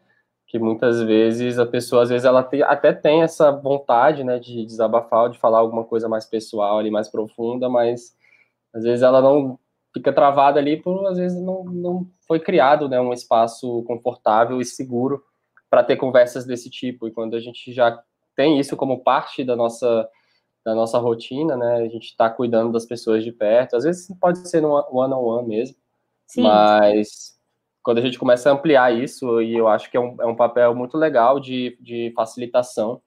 [0.46, 4.64] Que muitas vezes a pessoa, às vezes, ela tem, até tem essa vontade, né, de
[4.66, 8.14] desabafar, de falar alguma coisa mais pessoal ali, mais profunda, mas
[8.74, 9.58] às vezes ela não
[9.92, 14.64] fica travada ali por, às vezes, não, não foi criado, né, um espaço confortável e
[14.64, 15.22] seguro
[15.68, 17.06] para ter conversas desse tipo.
[17.06, 18.02] E quando a gente já
[18.36, 20.08] tem isso como parte da nossa
[20.64, 21.78] da nossa rotina, né?
[21.78, 23.74] A gente está cuidando das pessoas de perto.
[23.74, 25.76] Às vezes pode ser no one on one mesmo,
[26.26, 26.42] Sim.
[26.42, 27.36] mas
[27.82, 30.36] quando a gente começa a ampliar isso, e eu acho que é um, é um
[30.36, 33.02] papel muito legal de, de facilitação.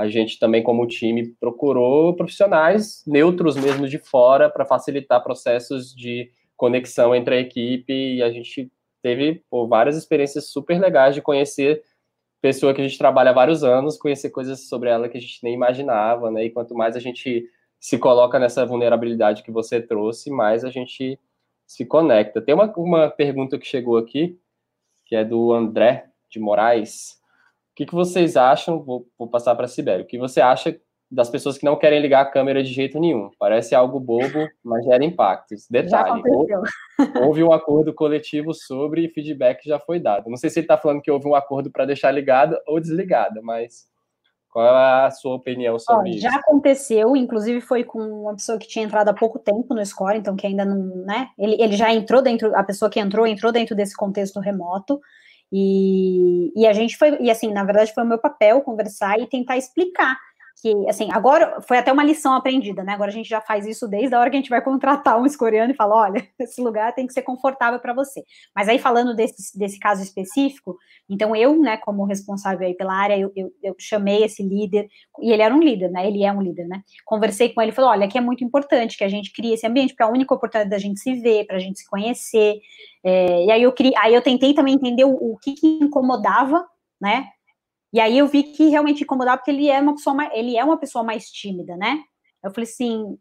[0.00, 6.30] A gente também, como time, procurou profissionais neutros mesmo de fora para facilitar processos de
[6.56, 11.82] conexão entre a equipe e a gente teve pô, várias experiências super legais de conhecer
[12.40, 15.44] pessoa que a gente trabalha há vários anos, conhecer coisas sobre ela que a gente
[15.44, 16.46] nem imaginava, né?
[16.46, 17.46] E quanto mais a gente
[17.78, 21.20] se coloca nessa vulnerabilidade que você trouxe, mais a gente
[21.66, 22.40] se conecta.
[22.40, 24.40] Tem uma, uma pergunta que chegou aqui,
[25.04, 27.19] que é do André de Moraes.
[27.80, 28.82] O que, que vocês acham?
[28.82, 30.04] Vou, vou passar para a Sibério.
[30.04, 30.78] O que você acha
[31.10, 33.30] das pessoas que não querem ligar a câmera de jeito nenhum.
[33.38, 35.66] Parece algo bobo, mas gera impactos.
[35.68, 36.22] Detalhe,
[37.20, 40.30] houve um acordo coletivo sobre feedback já foi dado.
[40.30, 43.40] Não sei se ele está falando que houve um acordo para deixar ligada ou desligada,
[43.42, 43.88] mas
[44.50, 46.22] qual é a sua opinião sobre Ó, isso?
[46.22, 50.18] Já aconteceu, inclusive foi com uma pessoa que tinha entrado há pouco tempo no Score,
[50.18, 51.28] então que ainda não, né?
[51.36, 55.00] Ele, ele já entrou dentro, a pessoa que entrou, entrou dentro desse contexto remoto.
[55.52, 59.26] E, e a gente foi, e assim, na verdade foi o meu papel conversar e
[59.26, 60.16] tentar explicar
[60.60, 62.92] que, assim, agora foi até uma lição aprendida, né?
[62.92, 65.24] Agora a gente já faz isso desde a hora que a gente vai contratar um
[65.24, 68.22] escoriano e fala, olha, esse lugar tem que ser confortável para você.
[68.54, 70.76] Mas aí, falando desse, desse caso específico,
[71.08, 74.88] então eu, né, como responsável aí pela área, eu, eu, eu, chamei esse líder,
[75.20, 76.06] e ele era um líder, né?
[76.06, 76.82] Ele é um líder, né?
[77.04, 79.66] Conversei com ele e falei, olha, aqui é muito importante que a gente crie esse
[79.66, 82.60] ambiente, porque é a única oportunidade da gente se ver, para a gente se conhecer.
[83.02, 86.66] É, e aí eu, aí eu tentei também entender o, o que, que incomodava,
[87.00, 87.26] né?
[87.92, 90.64] E aí eu vi que realmente incomodava porque ele é uma pessoa mais, ele é
[90.64, 92.00] uma pessoa mais tímida, né?
[92.42, 93.18] Eu falei assim,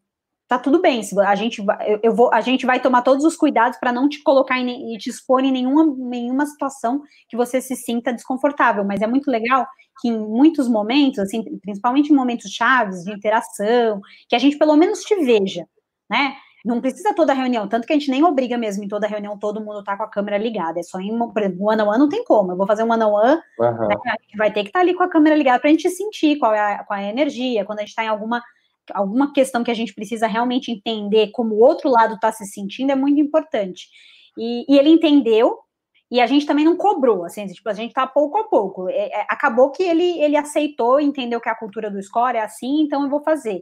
[0.47, 3.79] tá tudo bem, a gente eu, eu vou, a gente vai tomar todos os cuidados
[3.79, 8.11] para não te colocar e te expor em nenhuma, nenhuma situação que você se sinta
[8.13, 9.67] desconfortável, mas é muito legal
[10.01, 14.75] que em muitos momentos, assim, principalmente em momentos chaves de interação, que a gente pelo
[14.75, 15.65] menos te veja,
[16.09, 16.35] né?
[16.65, 19.61] Não precisa toda reunião, tanto que a gente nem obriga mesmo em toda reunião todo
[19.61, 20.79] mundo tá com a câmera ligada.
[20.79, 22.51] É só em, exemplo, one on one não tem como.
[22.51, 22.91] Eu vou fazer um
[23.59, 23.87] uhum.
[23.87, 25.71] né, a gente vai ter que estar tá ali com a câmera ligada para a
[25.71, 28.41] gente sentir qual é a, qual é a energia, quando a gente está em alguma
[28.93, 32.91] alguma questão que a gente precisa realmente entender como o outro lado está se sentindo
[32.91, 33.87] é muito importante.
[34.37, 35.59] E, e, ele entendeu,
[36.11, 38.89] e a gente também não cobrou, assim, tipo, a gente tá pouco a pouco.
[38.89, 42.81] É, é, acabou que ele, ele aceitou, entendeu que a cultura do score é assim,
[42.81, 43.61] então eu vou fazer.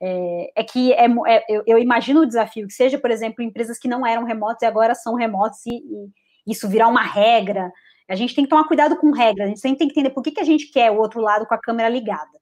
[0.00, 3.78] É, é que é, é, eu, eu, imagino o desafio que seja, por exemplo, empresas
[3.78, 7.72] que não eram remotas e agora são remotas e, e, isso virar uma regra.
[8.08, 10.22] A gente tem que tomar cuidado com regras, a gente sempre tem que entender por
[10.22, 12.38] que, que a gente quer o outro lado com a câmera ligada.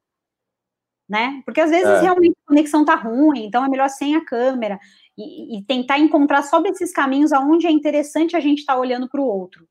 [1.08, 1.42] Né?
[1.44, 2.00] Porque às vezes é.
[2.00, 4.78] realmente a conexão tá ruim, então é melhor sem a câmera
[5.16, 9.08] e, e tentar encontrar sobre esses caminhos aonde é interessante a gente estar tá olhando
[9.08, 9.66] para o outro.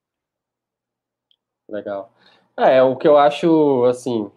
[1.68, 2.14] Legal.
[2.56, 4.32] É, o que eu acho, assim,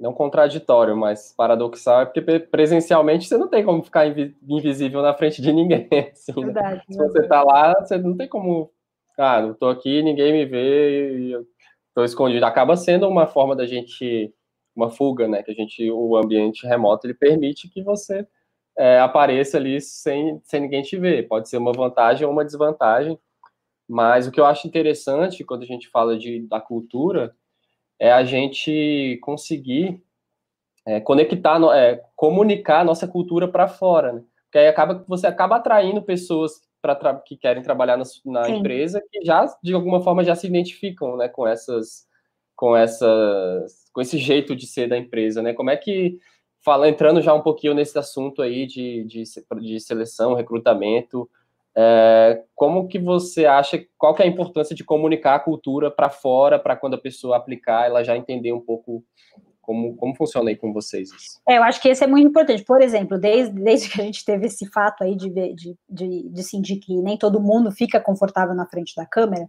[0.00, 4.06] não contraditório, mas paradoxal, é porque presencialmente você não tem como ficar
[4.48, 5.86] invisível na frente de ninguém.
[6.10, 6.46] Assim, né?
[6.46, 6.94] verdade, né?
[6.94, 8.72] Se você tá lá, você não tem como.
[9.18, 11.46] Ah, não tô aqui, ninguém me vê e eu
[11.94, 12.46] tô escondido.
[12.46, 14.32] Acaba sendo uma forma da gente,
[14.74, 15.42] uma fuga, né?
[15.42, 18.26] Que a gente, o ambiente remoto, ele permite que você
[18.78, 21.28] é, apareça ali sem, sem ninguém te ver.
[21.28, 23.18] Pode ser uma vantagem ou uma desvantagem.
[23.86, 27.36] Mas o que eu acho interessante quando a gente fala de, da cultura
[28.00, 30.02] é a gente conseguir
[30.86, 34.22] é, conectar, é, comunicar a nossa cultura para fora, né?
[34.44, 39.02] Porque aí acaba que você acaba atraindo pessoas para que querem trabalhar na, na empresa
[39.12, 42.08] que já de alguma forma já se identificam, né, com essas
[42.56, 45.52] com essas com esse jeito de ser da empresa, né?
[45.52, 46.18] Como é que
[46.64, 49.22] fala entrando já um pouquinho nesse assunto aí de, de,
[49.60, 51.28] de seleção, recrutamento,
[51.76, 56.10] é, como que você acha, qual que é a importância de comunicar a cultura para
[56.10, 59.04] fora, para quando a pessoa aplicar, ela já entender um pouco
[59.60, 61.40] como, como funciona aí com vocês isso?
[61.48, 62.64] É, eu acho que esse é muito importante.
[62.64, 66.42] Por exemplo, desde, desde que a gente teve esse fato aí de, de, de, de
[66.42, 69.48] sentir que nem todo mundo fica confortável na frente da câmera,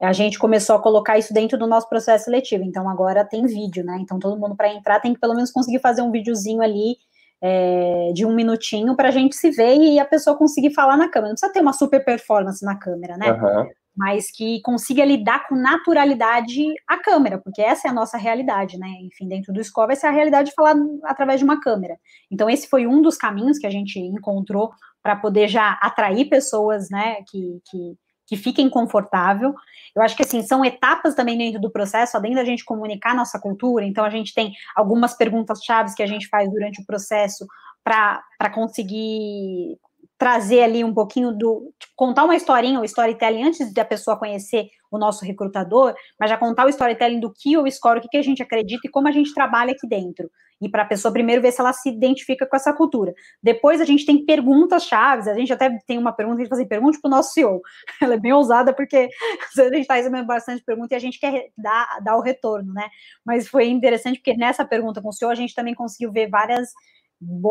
[0.00, 2.62] a gente começou a colocar isso dentro do nosso processo seletivo.
[2.62, 3.98] Então agora tem vídeo, né?
[4.00, 6.96] Então todo mundo para entrar tem que pelo menos conseguir fazer um videozinho ali
[7.42, 11.08] é, de um minutinho para a gente se ver e a pessoa conseguir falar na
[11.08, 11.30] câmera.
[11.30, 13.32] Não precisa ter uma super performance na câmera, né?
[13.32, 13.68] Uhum.
[13.96, 18.88] Mas que consiga lidar com naturalidade a câmera, porque essa é a nossa realidade, né?
[19.02, 21.98] Enfim, dentro do Score vai ser a realidade de falar através de uma câmera.
[22.30, 24.70] Então, esse foi um dos caminhos que a gente encontrou
[25.02, 29.54] para poder já atrair pessoas, né, que, que, que fiquem confortável.
[29.94, 33.38] Eu acho que assim, são etapas também dentro do processo, além da gente comunicar nossa
[33.38, 37.46] cultura, então a gente tem algumas perguntas chaves que a gente faz durante o processo
[37.84, 39.78] para conseguir
[40.22, 41.74] trazer ali um pouquinho do.
[41.80, 46.36] Tipo, contar uma historinha, o storytelling, antes da pessoa conhecer o nosso recrutador, mas já
[46.36, 49.08] contar o storytelling do que eu escolho, o que, que a gente acredita e como
[49.08, 50.30] a gente trabalha aqui dentro.
[50.60, 53.12] E para a pessoa primeiro ver se ela se identifica com essa cultura.
[53.42, 56.60] Depois a gente tem perguntas chaves, a gente até tem uma pergunta a gente faz
[56.60, 57.60] assim, pergunte para o nosso CEO.
[58.00, 59.08] Ela é bem ousada, porque
[59.58, 62.88] a gente está recebendo bastante pergunta e a gente quer dar, dar o retorno, né?
[63.26, 66.68] Mas foi interessante porque nessa pergunta com o CEO a gente também conseguiu ver várias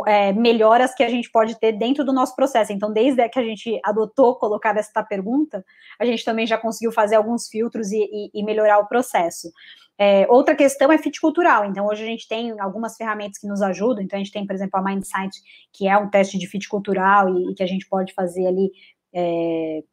[0.08, 2.74] é, melhoras que a gente pode ter dentro do nosso processo.
[2.74, 5.64] Então, desde que a gente adotou colocar esta pergunta,
[6.00, 9.50] a gente também já conseguiu fazer alguns filtros e, e, e melhorar o processo.
[9.98, 11.64] É, outra questão é fit cultural.
[11.66, 14.04] Então, hoje a gente tem algumas ferramentas que nos ajudam.
[14.04, 15.40] Então, a gente tem, por exemplo, a Mindsight,
[15.72, 18.72] que é um teste de fit cultural e, e que a gente pode fazer ali,
[19.14, 19.84] é,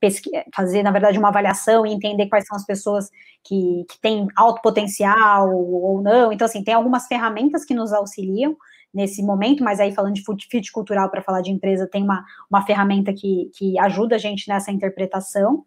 [0.55, 3.11] fazer, na verdade, uma avaliação e entender quais são as pessoas
[3.45, 6.33] que, que têm alto potencial ou não.
[6.33, 8.57] Então, assim, tem algumas ferramentas que nos auxiliam
[8.93, 12.65] nesse momento, mas aí falando de fit cultural para falar de empresa, tem uma, uma
[12.65, 15.65] ferramenta que, que ajuda a gente nessa interpretação.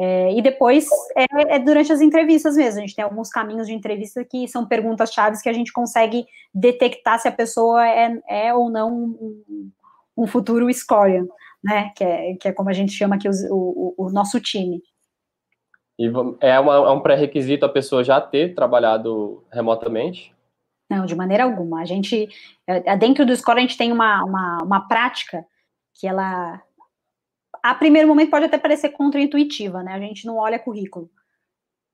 [0.00, 2.78] É, e depois é, é, durante as entrevistas mesmo.
[2.78, 6.24] A gente tem alguns caminhos de entrevista que são perguntas chaves que a gente consegue
[6.54, 9.70] detectar se a pessoa é, é ou não um,
[10.16, 11.26] um futuro Scorian,
[11.62, 11.90] né?
[11.96, 14.80] Que é, que é como a gente chama aqui o, o, o nosso time.
[15.98, 16.06] E
[16.40, 20.32] é, uma, é um pré-requisito a pessoa já ter trabalhado remotamente?
[20.88, 21.82] Não, de maneira alguma.
[21.82, 22.28] A gente,
[22.66, 25.44] é, é, dentro do Score, a gente tem uma, uma, uma prática
[25.94, 26.62] que ela,
[27.62, 29.92] a primeiro momento, pode até parecer contraintuitiva, né?
[29.92, 31.10] A gente não olha currículo,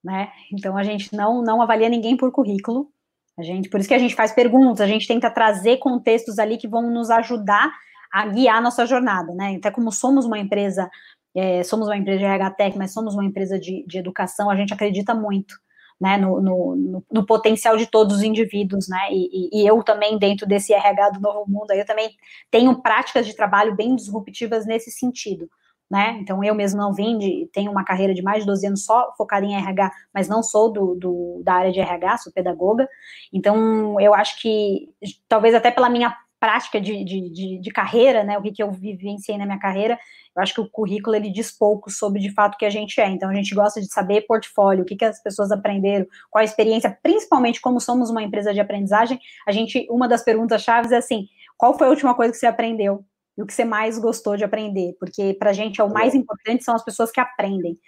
[0.03, 0.31] né?
[0.53, 2.89] Então, a gente não, não avalia ninguém por currículo.
[3.37, 6.57] A gente, por isso que a gente faz perguntas, a gente tenta trazer contextos ali
[6.57, 7.73] que vão nos ajudar
[8.13, 9.57] a guiar a nossa jornada, né?
[9.57, 10.89] Até como somos uma empresa,
[11.35, 14.55] é, somos uma empresa de RH Tech, mas somos uma empresa de, de educação, a
[14.55, 15.57] gente acredita muito
[16.01, 20.47] né, no, no, no, potencial de todos os indivíduos, né, e, e, eu também, dentro
[20.47, 22.11] desse RH do Novo Mundo, eu também
[22.51, 25.49] tenho práticas de trabalho bem disruptivas nesse sentido,
[25.91, 28.85] né, então eu mesmo não vim de, tenho uma carreira de mais de 12 anos
[28.85, 32.89] só focada em RH, mas não sou do, do da área de RH, sou pedagoga,
[33.33, 34.91] então eu acho que,
[35.29, 38.71] talvez até pela minha prática de, de, de, de, carreira, né, o que, que eu
[38.71, 39.99] vivenciei na minha carreira,
[40.37, 43.01] eu acho que o currículo ele diz pouco sobre de fato o que a gente
[43.01, 43.09] é.
[43.09, 46.45] Então a gente gosta de saber portfólio, o que, que as pessoas aprenderam, qual a
[46.45, 50.99] experiência, principalmente como somos uma empresa de aprendizagem, a gente, uma das perguntas chaves é
[50.99, 53.03] assim, qual foi a última coisa que você aprendeu?
[53.39, 54.95] E o que você mais gostou de aprender?
[55.01, 57.79] Porque para a gente é o mais importante são as pessoas que aprendem.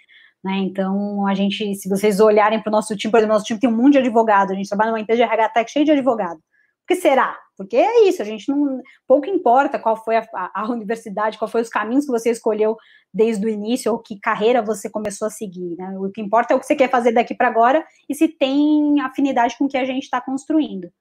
[0.43, 0.53] Né?
[0.63, 3.69] Então, a gente, se vocês olharem para o nosso time, por exemplo, nosso time tem
[3.69, 6.37] um monte de advogado, a gente trabalha numa empresa de RH Tech cheia de advogado.
[6.37, 7.37] Por que será?
[7.57, 8.79] Porque é isso, a gente não.
[9.07, 12.77] Pouco importa qual foi a, a, a, universidade, qual foi os caminhos que você escolheu
[13.11, 15.75] desde o início, ou que carreira você começou a seguir.
[15.75, 15.97] Né?
[15.97, 19.01] O que importa é o que você quer fazer daqui para agora e se tem
[19.01, 20.91] afinidade com o que a gente está construindo.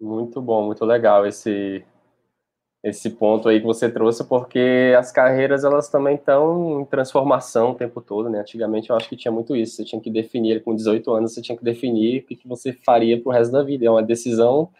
[0.00, 1.82] Muito bom, muito legal esse,
[2.86, 7.74] esse ponto aí que você trouxe, porque as carreiras elas também estão em transformação o
[7.74, 8.40] tempo todo, né?
[8.40, 11.42] Antigamente eu acho que tinha muito isso, você tinha que definir, com 18 anos, você
[11.42, 13.86] tinha que definir o que, que você faria para o resto da vida.
[13.86, 14.70] É uma decisão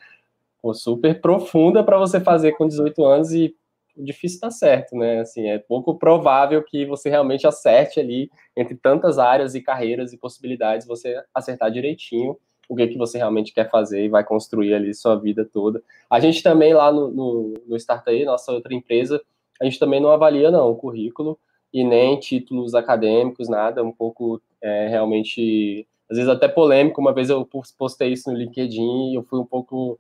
[0.67, 3.55] pô, super profunda para você fazer com 18 anos e
[3.97, 5.21] difícil estar tá certo, né?
[5.21, 10.19] Assim, é pouco provável que você realmente acerte ali entre tantas áreas e carreiras e
[10.19, 12.37] possibilidades, você acertar direitinho
[12.69, 15.81] o que, que você realmente quer fazer e vai construir ali sua vida toda.
[16.11, 19.23] A gente também lá no, no, no Startup, nossa outra empresa,
[19.61, 21.39] a gente também não avalia não o currículo
[21.73, 27.31] e nem títulos acadêmicos, nada, um pouco é, realmente, às vezes até polêmico, uma vez
[27.31, 27.49] eu
[27.79, 29.97] postei isso no LinkedIn e eu fui um pouco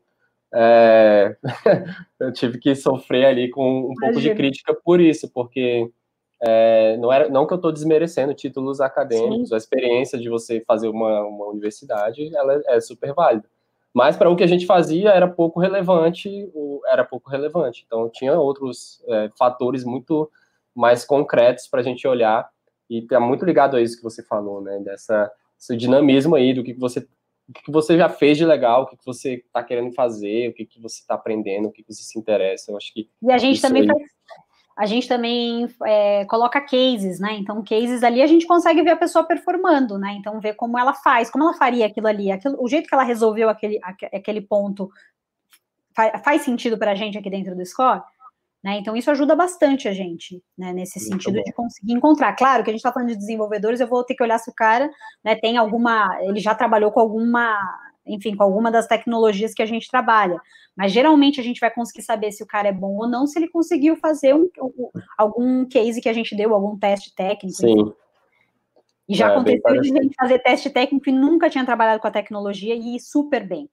[0.59, 1.37] é,
[2.19, 4.01] eu tive que sofrer ali com um Imagina.
[4.01, 5.91] pouco de crítica por isso, porque
[6.43, 9.55] é, não, era, não que eu estou desmerecendo títulos acadêmicos, Sim.
[9.55, 13.47] a experiência de você fazer uma, uma universidade, ela é, é super válida.
[13.93, 16.51] Mas para o que a gente fazia era pouco relevante,
[16.87, 17.85] era pouco relevante.
[17.87, 20.31] Então tinha outros é, fatores muito
[20.75, 22.49] mais concretos para a gente olhar
[22.89, 24.79] e está muito ligado a isso que você falou, né?
[24.81, 27.07] Dessa esse dinamismo aí do que você
[27.49, 30.69] o que você já fez de legal, o que você está querendo fazer, o que
[30.81, 32.71] você está aprendendo, o que você se interessa.
[32.71, 33.89] Eu acho que e a gente também aí...
[33.89, 34.17] faz
[34.77, 37.33] a gente também é, coloca cases, né?
[37.33, 40.15] Então, cases ali a gente consegue ver a pessoa performando, né?
[40.19, 43.03] Então, ver como ela faz, como ela faria aquilo ali, aquilo, o jeito que ela
[43.03, 44.91] resolveu aquele, aquele ponto
[45.95, 48.03] faz, faz sentido para a gente aqui dentro do score,
[48.67, 48.79] né?
[48.79, 50.73] Então, isso ajuda bastante a gente, né?
[50.73, 51.45] Nesse Muito sentido bom.
[51.45, 52.35] de conseguir encontrar.
[52.35, 54.53] Claro que a gente está falando de desenvolvedores, eu vou ter que olhar se o
[54.53, 54.91] cara
[55.23, 56.19] né, tem alguma.
[56.23, 57.57] Ele já trabalhou com alguma
[58.05, 60.41] enfim, com alguma das tecnologias que a gente trabalha.
[60.77, 63.39] Mas geralmente a gente vai conseguir saber se o cara é bom ou não, se
[63.39, 67.57] ele conseguiu fazer um, um, algum case que a gente deu, algum teste técnico.
[67.57, 67.93] Sim.
[69.09, 72.13] E já é, aconteceu de gente fazer teste técnico e nunca tinha trabalhado com a
[72.13, 73.69] tecnologia e ir super bem.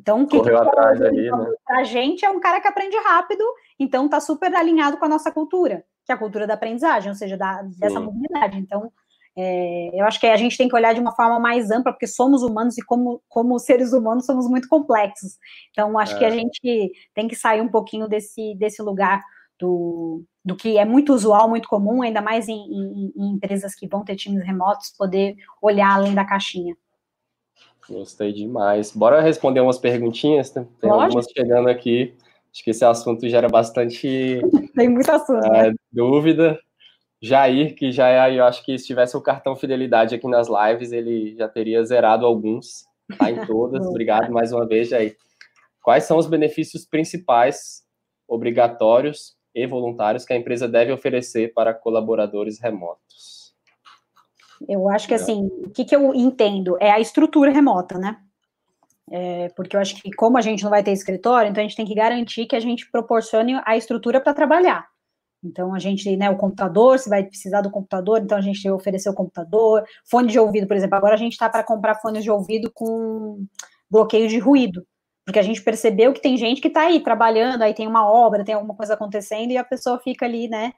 [0.00, 1.46] Então, o que, Correu que atrás ali, né?
[1.68, 3.44] a gente é um cara que aprende rápido,
[3.78, 7.14] então está super alinhado com a nossa cultura, que é a cultura da aprendizagem, ou
[7.14, 8.58] seja, da, dessa mobilidade.
[8.58, 8.90] Então,
[9.36, 12.06] é, eu acho que a gente tem que olhar de uma forma mais ampla, porque
[12.06, 15.36] somos humanos e, como, como seres humanos, somos muito complexos.
[15.70, 16.18] Então, acho é.
[16.18, 19.20] que a gente tem que sair um pouquinho desse, desse lugar
[19.58, 23.86] do, do que é muito usual, muito comum, ainda mais em, em, em empresas que
[23.86, 26.74] vão ter times remotos, poder olhar além da caixinha.
[27.90, 28.92] Gostei demais.
[28.92, 30.50] Bora responder umas perguntinhas?
[30.50, 31.02] Tem Lógico.
[31.02, 32.14] algumas chegando aqui.
[32.52, 34.40] Acho que esse assunto gera bastante
[34.74, 35.74] Tem muito assunto, é, né?
[35.92, 36.58] dúvida.
[37.22, 40.90] Jair, que já é, eu acho que se tivesse o cartão fidelidade aqui nas lives,
[40.90, 42.84] ele já teria zerado alguns,
[43.18, 43.84] tá em todas.
[43.86, 45.16] Obrigado mais uma vez, Jair.
[45.82, 47.82] Quais são os benefícios principais,
[48.26, 53.39] obrigatórios e voluntários que a empresa deve oferecer para colaboradores remotos?
[54.68, 58.16] Eu acho que assim, o que, que eu entendo é a estrutura remota, né?
[59.10, 61.76] É, porque eu acho que como a gente não vai ter escritório, então a gente
[61.76, 64.86] tem que garantir que a gente proporcione a estrutura para trabalhar.
[65.42, 69.12] Então, a gente, né, o computador, se vai precisar do computador, então a gente ofereceu
[69.12, 72.30] o computador, fone de ouvido, por exemplo, agora a gente está para comprar fones de
[72.30, 73.44] ouvido com
[73.90, 74.86] bloqueio de ruído,
[75.24, 78.44] porque a gente percebeu que tem gente que está aí trabalhando, aí tem uma obra,
[78.44, 80.72] tem alguma coisa acontecendo, e a pessoa fica ali, né,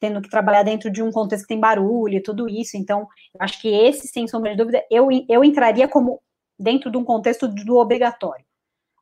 [0.00, 3.06] tendo que trabalhar dentro de um contexto que tem barulho e tudo isso, então,
[3.38, 6.20] acho que esse, sem sombra de dúvida, eu, eu entraria como
[6.58, 8.44] dentro de um contexto do obrigatório.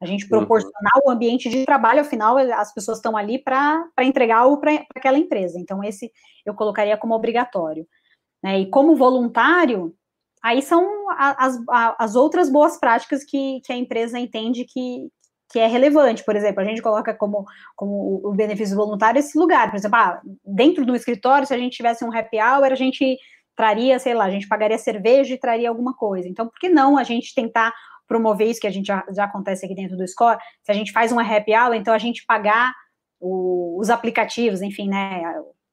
[0.01, 0.28] A gente uhum.
[0.28, 1.11] proporcionar uhum.
[1.11, 5.59] o ambiente de trabalho, afinal, as pessoas estão ali para entregar algo para aquela empresa.
[5.59, 6.12] Então, esse
[6.45, 7.86] eu colocaria como obrigatório.
[8.42, 8.61] Né?
[8.61, 9.95] E como voluntário,
[10.42, 10.86] aí são
[11.16, 11.59] as,
[11.99, 15.09] as outras boas práticas que, que a empresa entende que,
[15.51, 16.24] que é relevante.
[16.24, 17.45] Por exemplo, a gente coloca como,
[17.76, 19.70] como o benefício voluntário esse lugar.
[19.70, 23.18] Por exemplo, ah, dentro do escritório, se a gente tivesse um happy hour, a gente
[23.57, 26.28] traria, sei lá, a gente pagaria cerveja e traria alguma coisa.
[26.28, 27.72] Então, por que não a gente tentar
[28.07, 30.92] promover isso que a gente já, já acontece aqui dentro do Score, se a gente
[30.92, 32.72] faz uma happy hour, então a gente pagar
[33.18, 35.22] o, os aplicativos, enfim, né,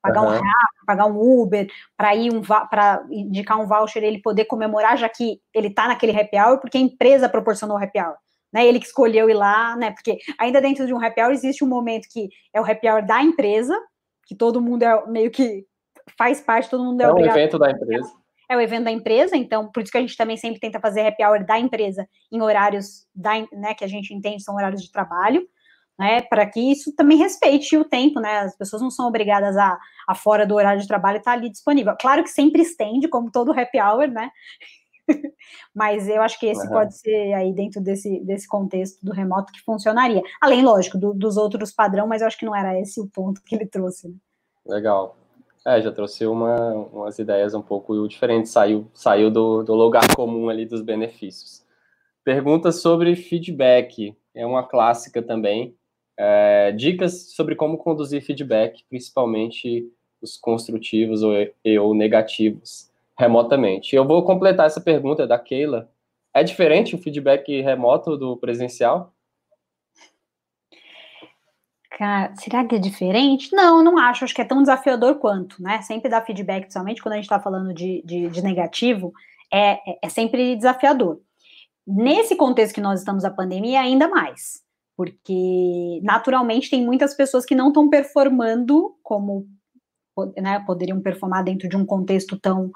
[0.01, 0.29] pagar uhum.
[0.29, 1.67] um Rap, pagar um Uber,
[1.97, 6.17] para ir um para indicar um voucher, ele poder comemorar, já que ele está naquele
[6.17, 8.15] happy hour, porque a empresa proporcionou o happy hour.
[8.53, 9.91] Né, ele que escolheu ir lá, né?
[9.91, 13.05] Porque ainda dentro de um happy hour existe um momento que é o happy hour
[13.05, 13.77] da empresa,
[14.25, 15.65] que todo mundo é meio que
[16.17, 18.21] faz parte, todo mundo é, é um evento da empresa
[18.51, 21.07] é o evento da empresa, então por isso que a gente também sempre tenta fazer
[21.07, 24.91] happy hour da empresa em horários da, né, que a gente entende são horários de
[24.91, 25.47] trabalho,
[25.97, 29.79] né, para que isso também respeite o tempo, né, as pessoas não são obrigadas a,
[30.05, 31.95] a fora do horário de trabalho estar ali disponível.
[31.97, 34.29] Claro que sempre estende, como todo happy hour, né,
[35.73, 36.73] mas eu acho que esse uhum.
[36.73, 40.21] pode ser aí dentro desse, desse contexto do remoto que funcionaria.
[40.41, 43.41] Além, lógico, do, dos outros padrão, mas eu acho que não era esse o ponto
[43.43, 44.07] que ele trouxe.
[44.07, 44.15] Né?
[44.65, 45.17] Legal.
[45.65, 50.49] É, já trouxe uma, umas ideias um pouco diferentes, saiu, saiu do, do lugar comum
[50.49, 51.63] ali dos benefícios.
[52.23, 55.75] Pergunta sobre feedback, é uma clássica também.
[56.17, 59.87] É, dicas sobre como conduzir feedback, principalmente
[60.21, 61.33] os construtivos ou,
[61.79, 63.95] ou negativos, remotamente.
[63.95, 65.89] Eu vou completar essa pergunta da Keila.
[66.33, 69.13] É diferente o feedback remoto do presencial?
[71.97, 73.53] Cara, será que é diferente?
[73.53, 74.23] Não, não acho.
[74.23, 75.81] Acho que é tão desafiador quanto, né?
[75.81, 79.13] Sempre dar feedback, principalmente quando a gente está falando de, de, de negativo,
[79.53, 81.19] é, é, é sempre desafiador.
[81.85, 84.61] Nesse contexto que nós estamos a pandemia, ainda mais.
[84.95, 89.47] Porque, naturalmente, tem muitas pessoas que não estão performando como
[90.37, 92.71] né, poderiam performar dentro de um contexto tão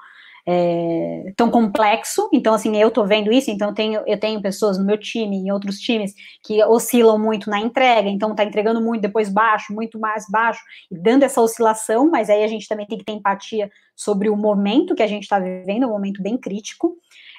[0.46, 2.28] é, tão complexo.
[2.32, 5.36] Então, assim, eu tô vendo isso, então eu tenho, eu tenho pessoas no meu time,
[5.36, 9.98] em outros times, que oscilam muito na entrega, então tá entregando muito, depois baixo, muito
[9.98, 13.70] mais baixo, e dando essa oscilação, mas aí a gente também tem que ter empatia
[13.96, 16.96] sobre o momento que a gente está vivendo, um momento bem crítico.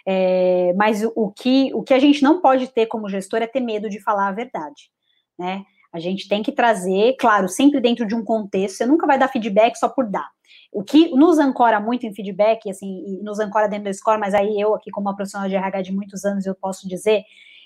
[0.09, 3.59] É, mas o que, o que a gente não pode ter como gestor é ter
[3.59, 4.89] medo de falar a verdade,
[5.37, 5.63] né?
[5.91, 9.27] A gente tem que trazer, claro, sempre dentro de um contexto, você nunca vai dar
[9.27, 10.29] feedback só por dar.
[10.71, 14.33] O que nos ancora muito em feedback, assim, e nos ancora dentro do score, mas
[14.33, 17.23] aí eu aqui como uma profissional de RH de muitos anos, eu posso dizer,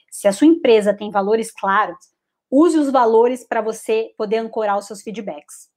[0.10, 1.98] se a sua empresa tem valores claros,
[2.50, 5.70] use os valores para você poder ancorar os seus feedbacks.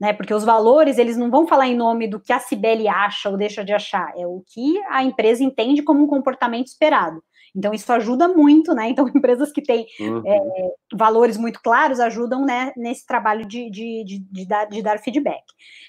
[0.00, 3.28] Né, porque os valores, eles não vão falar em nome do que a Cibele acha
[3.28, 7.22] ou deixa de achar, é o que a empresa entende como um comportamento esperado.
[7.54, 8.88] Então, isso ajuda muito, né?
[8.88, 10.22] Então, empresas que têm uhum.
[10.26, 14.98] é, valores muito claros ajudam né, nesse trabalho de, de, de, de, dar, de dar
[14.98, 15.42] feedback.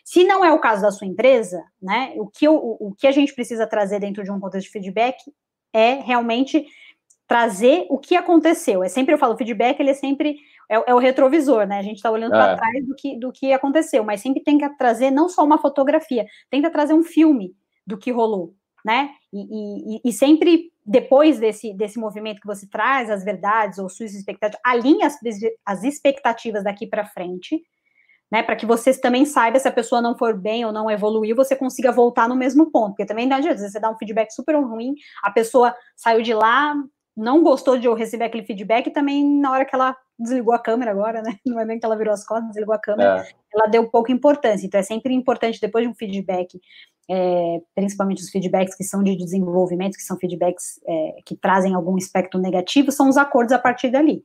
[0.04, 2.14] Se não é o caso da sua empresa, né?
[2.18, 4.72] O que, eu, o, o que a gente precisa trazer dentro de um contexto de
[4.72, 5.18] feedback
[5.74, 6.66] é realmente
[7.32, 8.84] trazer o que aconteceu.
[8.84, 10.36] É sempre, eu falo, feedback, ele é sempre,
[10.70, 11.80] é, é o retrovisor, né?
[11.80, 12.38] A gente está olhando é.
[12.38, 15.58] para trás do que, do que aconteceu, mas sempre tem que trazer não só uma
[15.58, 17.56] fotografia, tenta trazer um filme
[17.88, 18.54] do que rolou,
[18.84, 19.12] né?
[19.32, 24.14] E, e, e, sempre depois desse, desse movimento que você traz, as verdades ou suas
[24.14, 25.18] expectativas, alinha as,
[25.66, 27.62] as expectativas daqui para frente,
[28.30, 28.44] né?
[28.44, 31.56] Para que você também saiba se a pessoa não for bem ou não evoluiu, você
[31.56, 32.90] consiga voltar no mesmo ponto.
[32.90, 36.76] Porque também, às vezes, você dá um feedback super ruim, a pessoa saiu de lá,
[37.16, 40.60] não gostou de eu receber aquele feedback, e também na hora que ela desligou a
[40.60, 41.38] câmera agora, né?
[41.48, 43.32] Não é nem que ela virou as costas, desligou a câmera, é.
[43.54, 44.66] ela deu pouca importância.
[44.66, 46.60] Então é sempre importante, depois de um feedback,
[47.14, 51.98] é, principalmente os feedbacks que são de desenvolvimento, que são feedbacks é, que trazem algum
[51.98, 54.24] aspecto negativo, são os acordos a partir dali.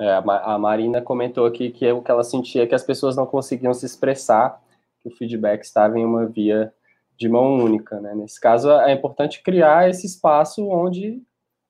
[0.00, 3.26] É, a Marina comentou aqui que o que ela sentia é que as pessoas não
[3.26, 4.60] conseguiam se expressar,
[5.00, 6.74] que o feedback estava em uma via
[7.16, 8.00] de mão única.
[8.00, 8.12] Né?
[8.16, 11.22] Nesse caso, é importante criar esse espaço onde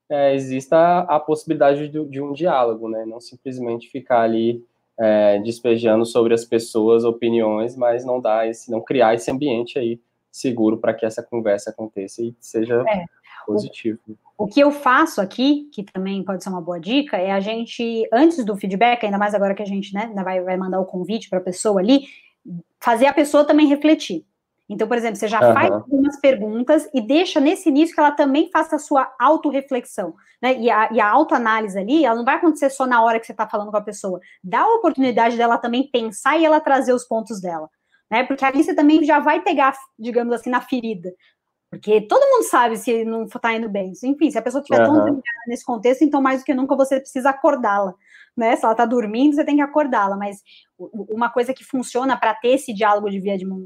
[0.09, 3.05] é, exista a possibilidade de, de, um diálogo, né?
[3.05, 4.64] não simplesmente ficar ali
[4.99, 10.01] é, despejando sobre as pessoas opiniões, mas não dar esse, não criar esse ambiente aí
[10.30, 13.05] seguro para que essa conversa aconteça e seja é,
[13.47, 13.99] positivo.
[14.36, 17.40] O, o que eu faço aqui, que também pode ser uma boa dica, é a
[17.40, 20.86] gente, antes do feedback, ainda mais agora que a gente né, vai, vai mandar o
[20.86, 22.07] convite para a pessoa ali,
[22.80, 24.24] fazer a pessoa também refletir.
[24.68, 25.52] Então, por exemplo, você já uhum.
[25.52, 30.58] faz algumas perguntas e deixa nesse início que ela também faça a sua autorreflexão, né?
[30.58, 33.32] E a, e a autoanálise ali, ela não vai acontecer só na hora que você
[33.32, 34.20] está falando com a pessoa.
[34.42, 37.68] Dá a oportunidade dela também pensar e ela trazer os pontos dela,
[38.10, 38.24] né?
[38.24, 41.12] Porque ali você também já vai pegar, digamos assim, na ferida.
[41.70, 43.92] Porque todo mundo sabe se não está indo bem.
[44.02, 45.04] Enfim, se a pessoa estiver uhum.
[45.04, 47.94] tão nesse contexto, então mais do que nunca você precisa acordá-la
[48.37, 48.57] né?
[48.57, 50.16] Se ela está dormindo, você tem que acordá-la.
[50.16, 50.43] Mas
[50.78, 53.61] uma coisa que funciona para ter esse diálogo de via de, mão,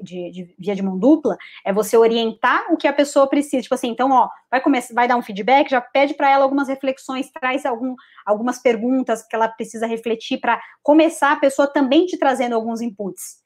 [0.00, 3.62] de, de, via de mão dupla é você orientar o que a pessoa precisa.
[3.62, 6.68] Tipo assim, então, ó, vai começar, vai dar um feedback, já pede para ela algumas
[6.68, 7.94] reflexões, traz algum,
[8.24, 13.41] algumas perguntas que ela precisa refletir para começar a pessoa também te trazendo alguns inputs.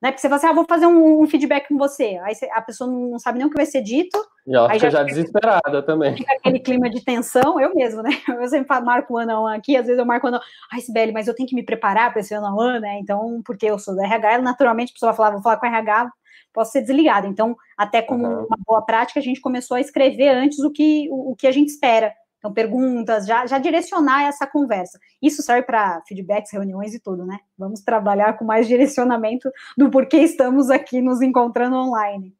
[0.00, 0.12] Né?
[0.12, 2.20] Porque você fala assim, ah, vou fazer um, um feedback com você.
[2.22, 4.16] Aí a pessoa não sabe nem o que vai ser dito.
[4.46, 6.16] E ela fica já, já desesperada também.
[6.16, 8.10] Fica aquele clima de tensão, eu mesmo, né?
[8.28, 10.40] Eu sempre marco o ano aqui, às vezes eu marco o ano
[10.72, 12.98] ai, Sibeli, mas eu tenho que me preparar para esse ano ano, né?
[13.00, 15.68] Então, porque eu sou da RH, naturalmente a pessoa vai falar, vou falar com o
[15.68, 16.10] RH,
[16.52, 17.26] posso ser desligada.
[17.26, 18.46] Então, até como uhum.
[18.46, 21.52] uma boa prática, a gente começou a escrever antes o que, o, o que a
[21.52, 24.98] gente espera então, perguntas, já, já direcionar essa conversa.
[25.20, 27.40] Isso serve para feedbacks, reuniões e tudo, né?
[27.56, 32.34] Vamos trabalhar com mais direcionamento do porquê estamos aqui nos encontrando online.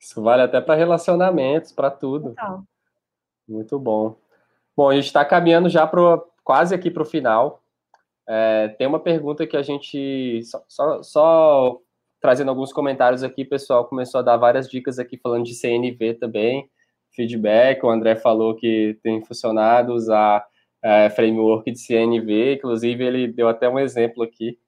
[0.00, 2.30] Isso vale até para relacionamentos, para tudo.
[2.30, 2.64] Total.
[3.48, 4.16] Muito bom.
[4.76, 7.62] Bom, a gente está caminhando já pro, quase aqui para o final.
[8.28, 10.42] É, tem uma pergunta que a gente.
[10.42, 11.78] Só, só, só
[12.20, 16.68] trazendo alguns comentários aqui, pessoal começou a dar várias dicas aqui falando de CNV também
[17.14, 17.84] feedback.
[17.84, 20.44] O André falou que tem funcionado usar
[20.82, 24.58] é, framework de CNV, inclusive ele deu até um exemplo aqui.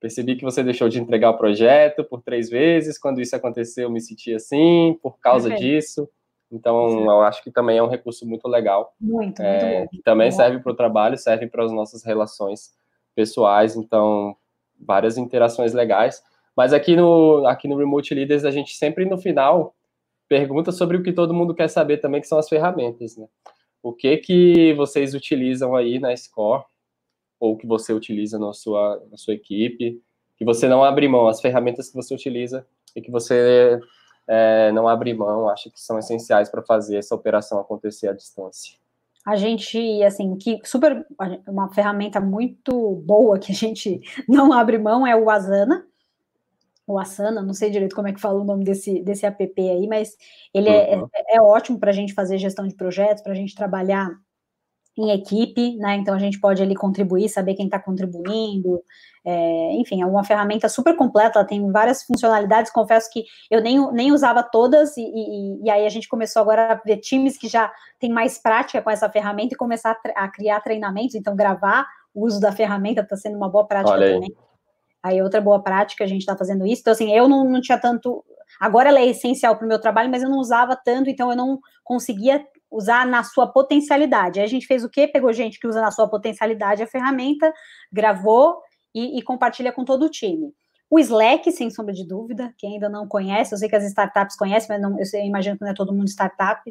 [0.00, 2.98] Percebi que você deixou de entregar o projeto por três vezes.
[2.98, 6.08] Quando isso aconteceu, eu me senti assim, por causa disso.
[6.50, 7.04] Então, Sim.
[7.04, 8.94] eu acho que também é um recurso muito legal.
[9.00, 9.88] Muito, é, muito bom.
[9.88, 12.72] Que também serve para o trabalho, serve para as nossas relações
[13.14, 13.76] pessoais.
[13.76, 14.36] Então,
[14.80, 16.22] várias interações legais.
[16.56, 19.74] Mas aqui no, aqui no Remote Leaders, a gente sempre no final
[20.28, 23.26] pergunta sobre o que todo mundo quer saber também, que são as ferramentas, né?
[23.82, 26.64] O que que vocês utilizam aí na Score,
[27.40, 30.02] ou que você utiliza na sua, na sua equipe,
[30.36, 33.80] que você não abre mão, as ferramentas que você utiliza e que você
[34.26, 38.76] é, não abre mão, acha que são essenciais para fazer essa operação acontecer à distância.
[39.24, 41.06] A gente, assim, que super,
[41.46, 45.86] uma ferramenta muito boa que a gente não abre mão é o Asana,
[46.88, 49.86] o Asana, não sei direito como é que fala o nome desse, desse app aí,
[49.86, 50.16] mas
[50.54, 51.08] ele é, uhum.
[51.14, 54.10] é, é, ótimo para a gente fazer gestão de projetos, para a gente trabalhar
[54.96, 55.96] em equipe, né?
[55.96, 58.82] Então a gente pode ali contribuir, saber quem está contribuindo,
[59.24, 63.92] é, enfim, é uma ferramenta super completa, ela tem várias funcionalidades, confesso que eu nem,
[63.92, 67.48] nem usava todas, e, e, e aí a gente começou agora a ver times que
[67.48, 67.70] já
[68.00, 72.24] tem mais prática com essa ferramenta e começar a, a criar treinamentos, então gravar o
[72.26, 74.34] uso da ferramenta está sendo uma boa prática também.
[75.02, 76.80] Aí outra boa prática, a gente está fazendo isso.
[76.82, 78.24] Então, assim, eu não, não tinha tanto.
[78.60, 81.36] Agora ela é essencial para o meu trabalho, mas eu não usava tanto, então eu
[81.36, 84.40] não conseguia usar na sua potencialidade.
[84.40, 85.06] Aí a gente fez o quê?
[85.06, 87.52] Pegou gente que usa na sua potencialidade a ferramenta,
[87.92, 88.58] gravou
[88.94, 90.52] e, e compartilha com todo o time.
[90.90, 94.36] O Slack, sem sombra de dúvida, quem ainda não conhece, eu sei que as startups
[94.36, 96.62] conhecem, mas não, eu, sei, eu imagino que não é todo mundo startup,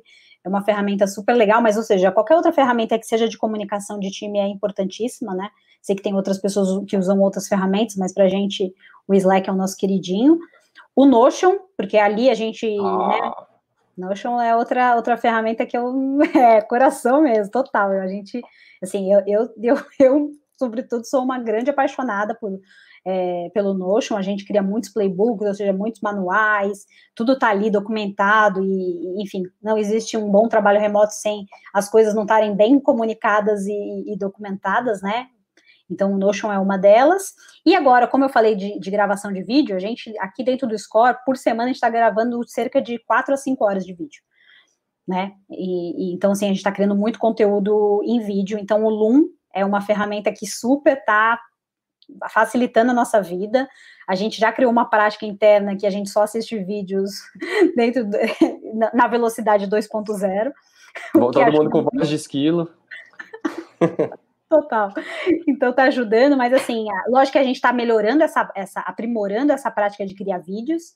[0.43, 3.99] é uma ferramenta super legal, mas, ou seja, qualquer outra ferramenta que seja de comunicação
[3.99, 5.49] de time é importantíssima, né?
[5.81, 8.73] Sei que tem outras pessoas que usam outras ferramentas, mas para a gente
[9.07, 10.39] o Slack é o nosso queridinho.
[10.95, 13.07] O Notion, porque ali a gente, ah.
[13.07, 13.31] né,
[13.97, 15.93] Notion é outra, outra ferramenta que eu
[16.35, 17.91] é coração mesmo, total.
[17.91, 18.41] A gente,
[18.81, 22.51] assim, eu, eu, eu, eu sobretudo sou uma grande apaixonada por
[23.05, 26.85] é, pelo Notion, a gente cria muitos playbooks, ou seja, muitos manuais,
[27.15, 32.13] tudo está ali documentado, e, enfim, não existe um bom trabalho remoto sem as coisas
[32.13, 35.27] não estarem bem comunicadas e, e documentadas, né?
[35.89, 37.33] Então, o Notion é uma delas.
[37.65, 40.77] E agora, como eu falei de, de, gravação de vídeo, a gente, aqui dentro do
[40.77, 44.21] Score, por semana, a gente está gravando cerca de 4 a 5 horas de vídeo.
[45.07, 45.31] Né?
[45.49, 48.59] E, e então, assim, a gente está criando muito conteúdo em vídeo.
[48.59, 51.39] Então, o Loom é uma ferramenta que super está
[52.31, 53.67] facilitando a nossa vida.
[54.07, 57.11] A gente já criou uma prática interna que a gente só assiste vídeos
[57.75, 58.17] dentro do,
[58.93, 60.51] na velocidade 2.0.
[61.13, 62.69] Todo mundo com voz de esquilo.
[64.49, 64.93] Total.
[65.45, 69.69] Então tá ajudando, mas assim, lógico que a gente está melhorando essa, essa, aprimorando essa
[69.69, 70.95] prática de criar vídeos,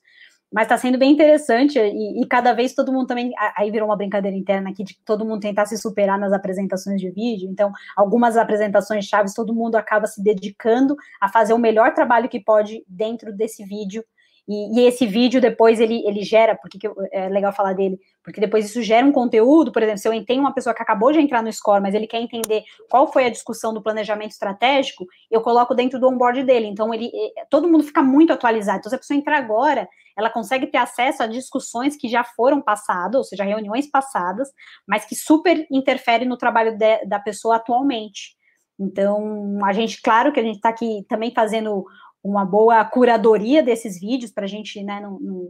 [0.52, 3.32] mas está sendo bem interessante e, e, cada vez todo mundo também.
[3.56, 7.10] Aí virou uma brincadeira interna aqui de todo mundo tentar se superar nas apresentações de
[7.10, 7.48] vídeo.
[7.50, 12.40] Então, algumas apresentações chaves, todo mundo acaba se dedicando a fazer o melhor trabalho que
[12.40, 14.04] pode dentro desse vídeo
[14.48, 16.78] e, e, esse vídeo depois ele, ele gera, porque
[17.12, 20.40] é legal falar dele, porque depois isso gera um conteúdo, por exemplo, se eu tenho
[20.40, 23.30] uma pessoa que acabou de entrar no score, mas ele quer entender qual foi a
[23.30, 26.66] discussão do planejamento estratégico, eu coloco dentro do onboard dele.
[26.66, 27.10] Então ele
[27.50, 28.78] todo mundo fica muito atualizado.
[28.78, 32.60] Então, se a pessoa entrar agora, ela consegue ter acesso a discussões que já foram
[32.60, 34.48] passadas, ou seja, reuniões passadas,
[34.86, 38.36] mas que super interferem no trabalho de, da pessoa atualmente.
[38.78, 41.84] Então, a gente, claro que a gente está aqui também fazendo
[42.22, 45.48] uma boa curadoria desses vídeos para a gente né, não, não,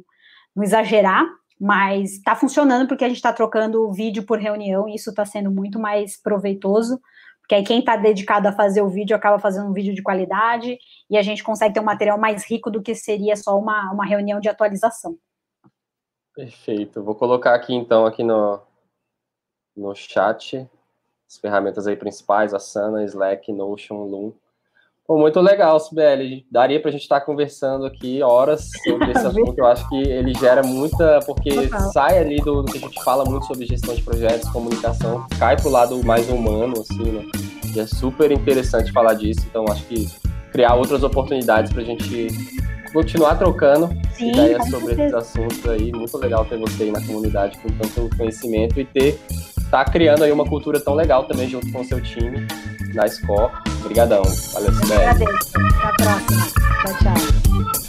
[0.56, 1.24] não exagerar,
[1.60, 5.50] mas está funcionando porque a gente está trocando vídeo por reunião e isso está sendo
[5.50, 7.00] muito mais proveitoso,
[7.40, 10.78] porque aí quem está dedicado a fazer o vídeo acaba fazendo um vídeo de qualidade
[11.10, 14.04] e a gente consegue ter um material mais rico do que seria só uma, uma
[14.04, 15.16] reunião de atualização.
[16.34, 17.02] Perfeito.
[17.02, 18.60] Vou colocar aqui então aqui no,
[19.76, 20.68] no chat
[21.28, 24.32] as ferramentas aí principais, Asana, Slack, Notion, Loom.
[25.04, 26.46] Pô, muito legal, Sibeli.
[26.50, 29.54] Daria para a gente estar tá conversando aqui horas sobre esse assunto.
[29.58, 31.50] Eu acho que ele gera muita, porque
[31.92, 35.56] sai ali do, do, que a gente fala muito sobre gestão de projetos, comunicação, cai
[35.56, 37.24] para o lado mais humano, assim, né?
[37.74, 39.40] E é super interessante falar disso.
[39.48, 40.08] Então, acho que
[40.52, 42.28] criar outras oportunidades para a gente
[42.92, 45.90] continuar trocando Sim, ideias sobre esses assuntos aí.
[45.90, 49.18] Muito legal ter você aí na comunidade com tanto conhecimento e ter
[49.68, 52.46] tá criando aí uma cultura tão legal também junto com o seu time
[52.94, 53.50] na escola.
[53.80, 54.22] Obrigadão.
[54.54, 55.04] Valeu, Sibeli.
[55.04, 55.24] Até
[55.82, 56.46] a próxima.
[56.82, 57.81] Tchau, tchau.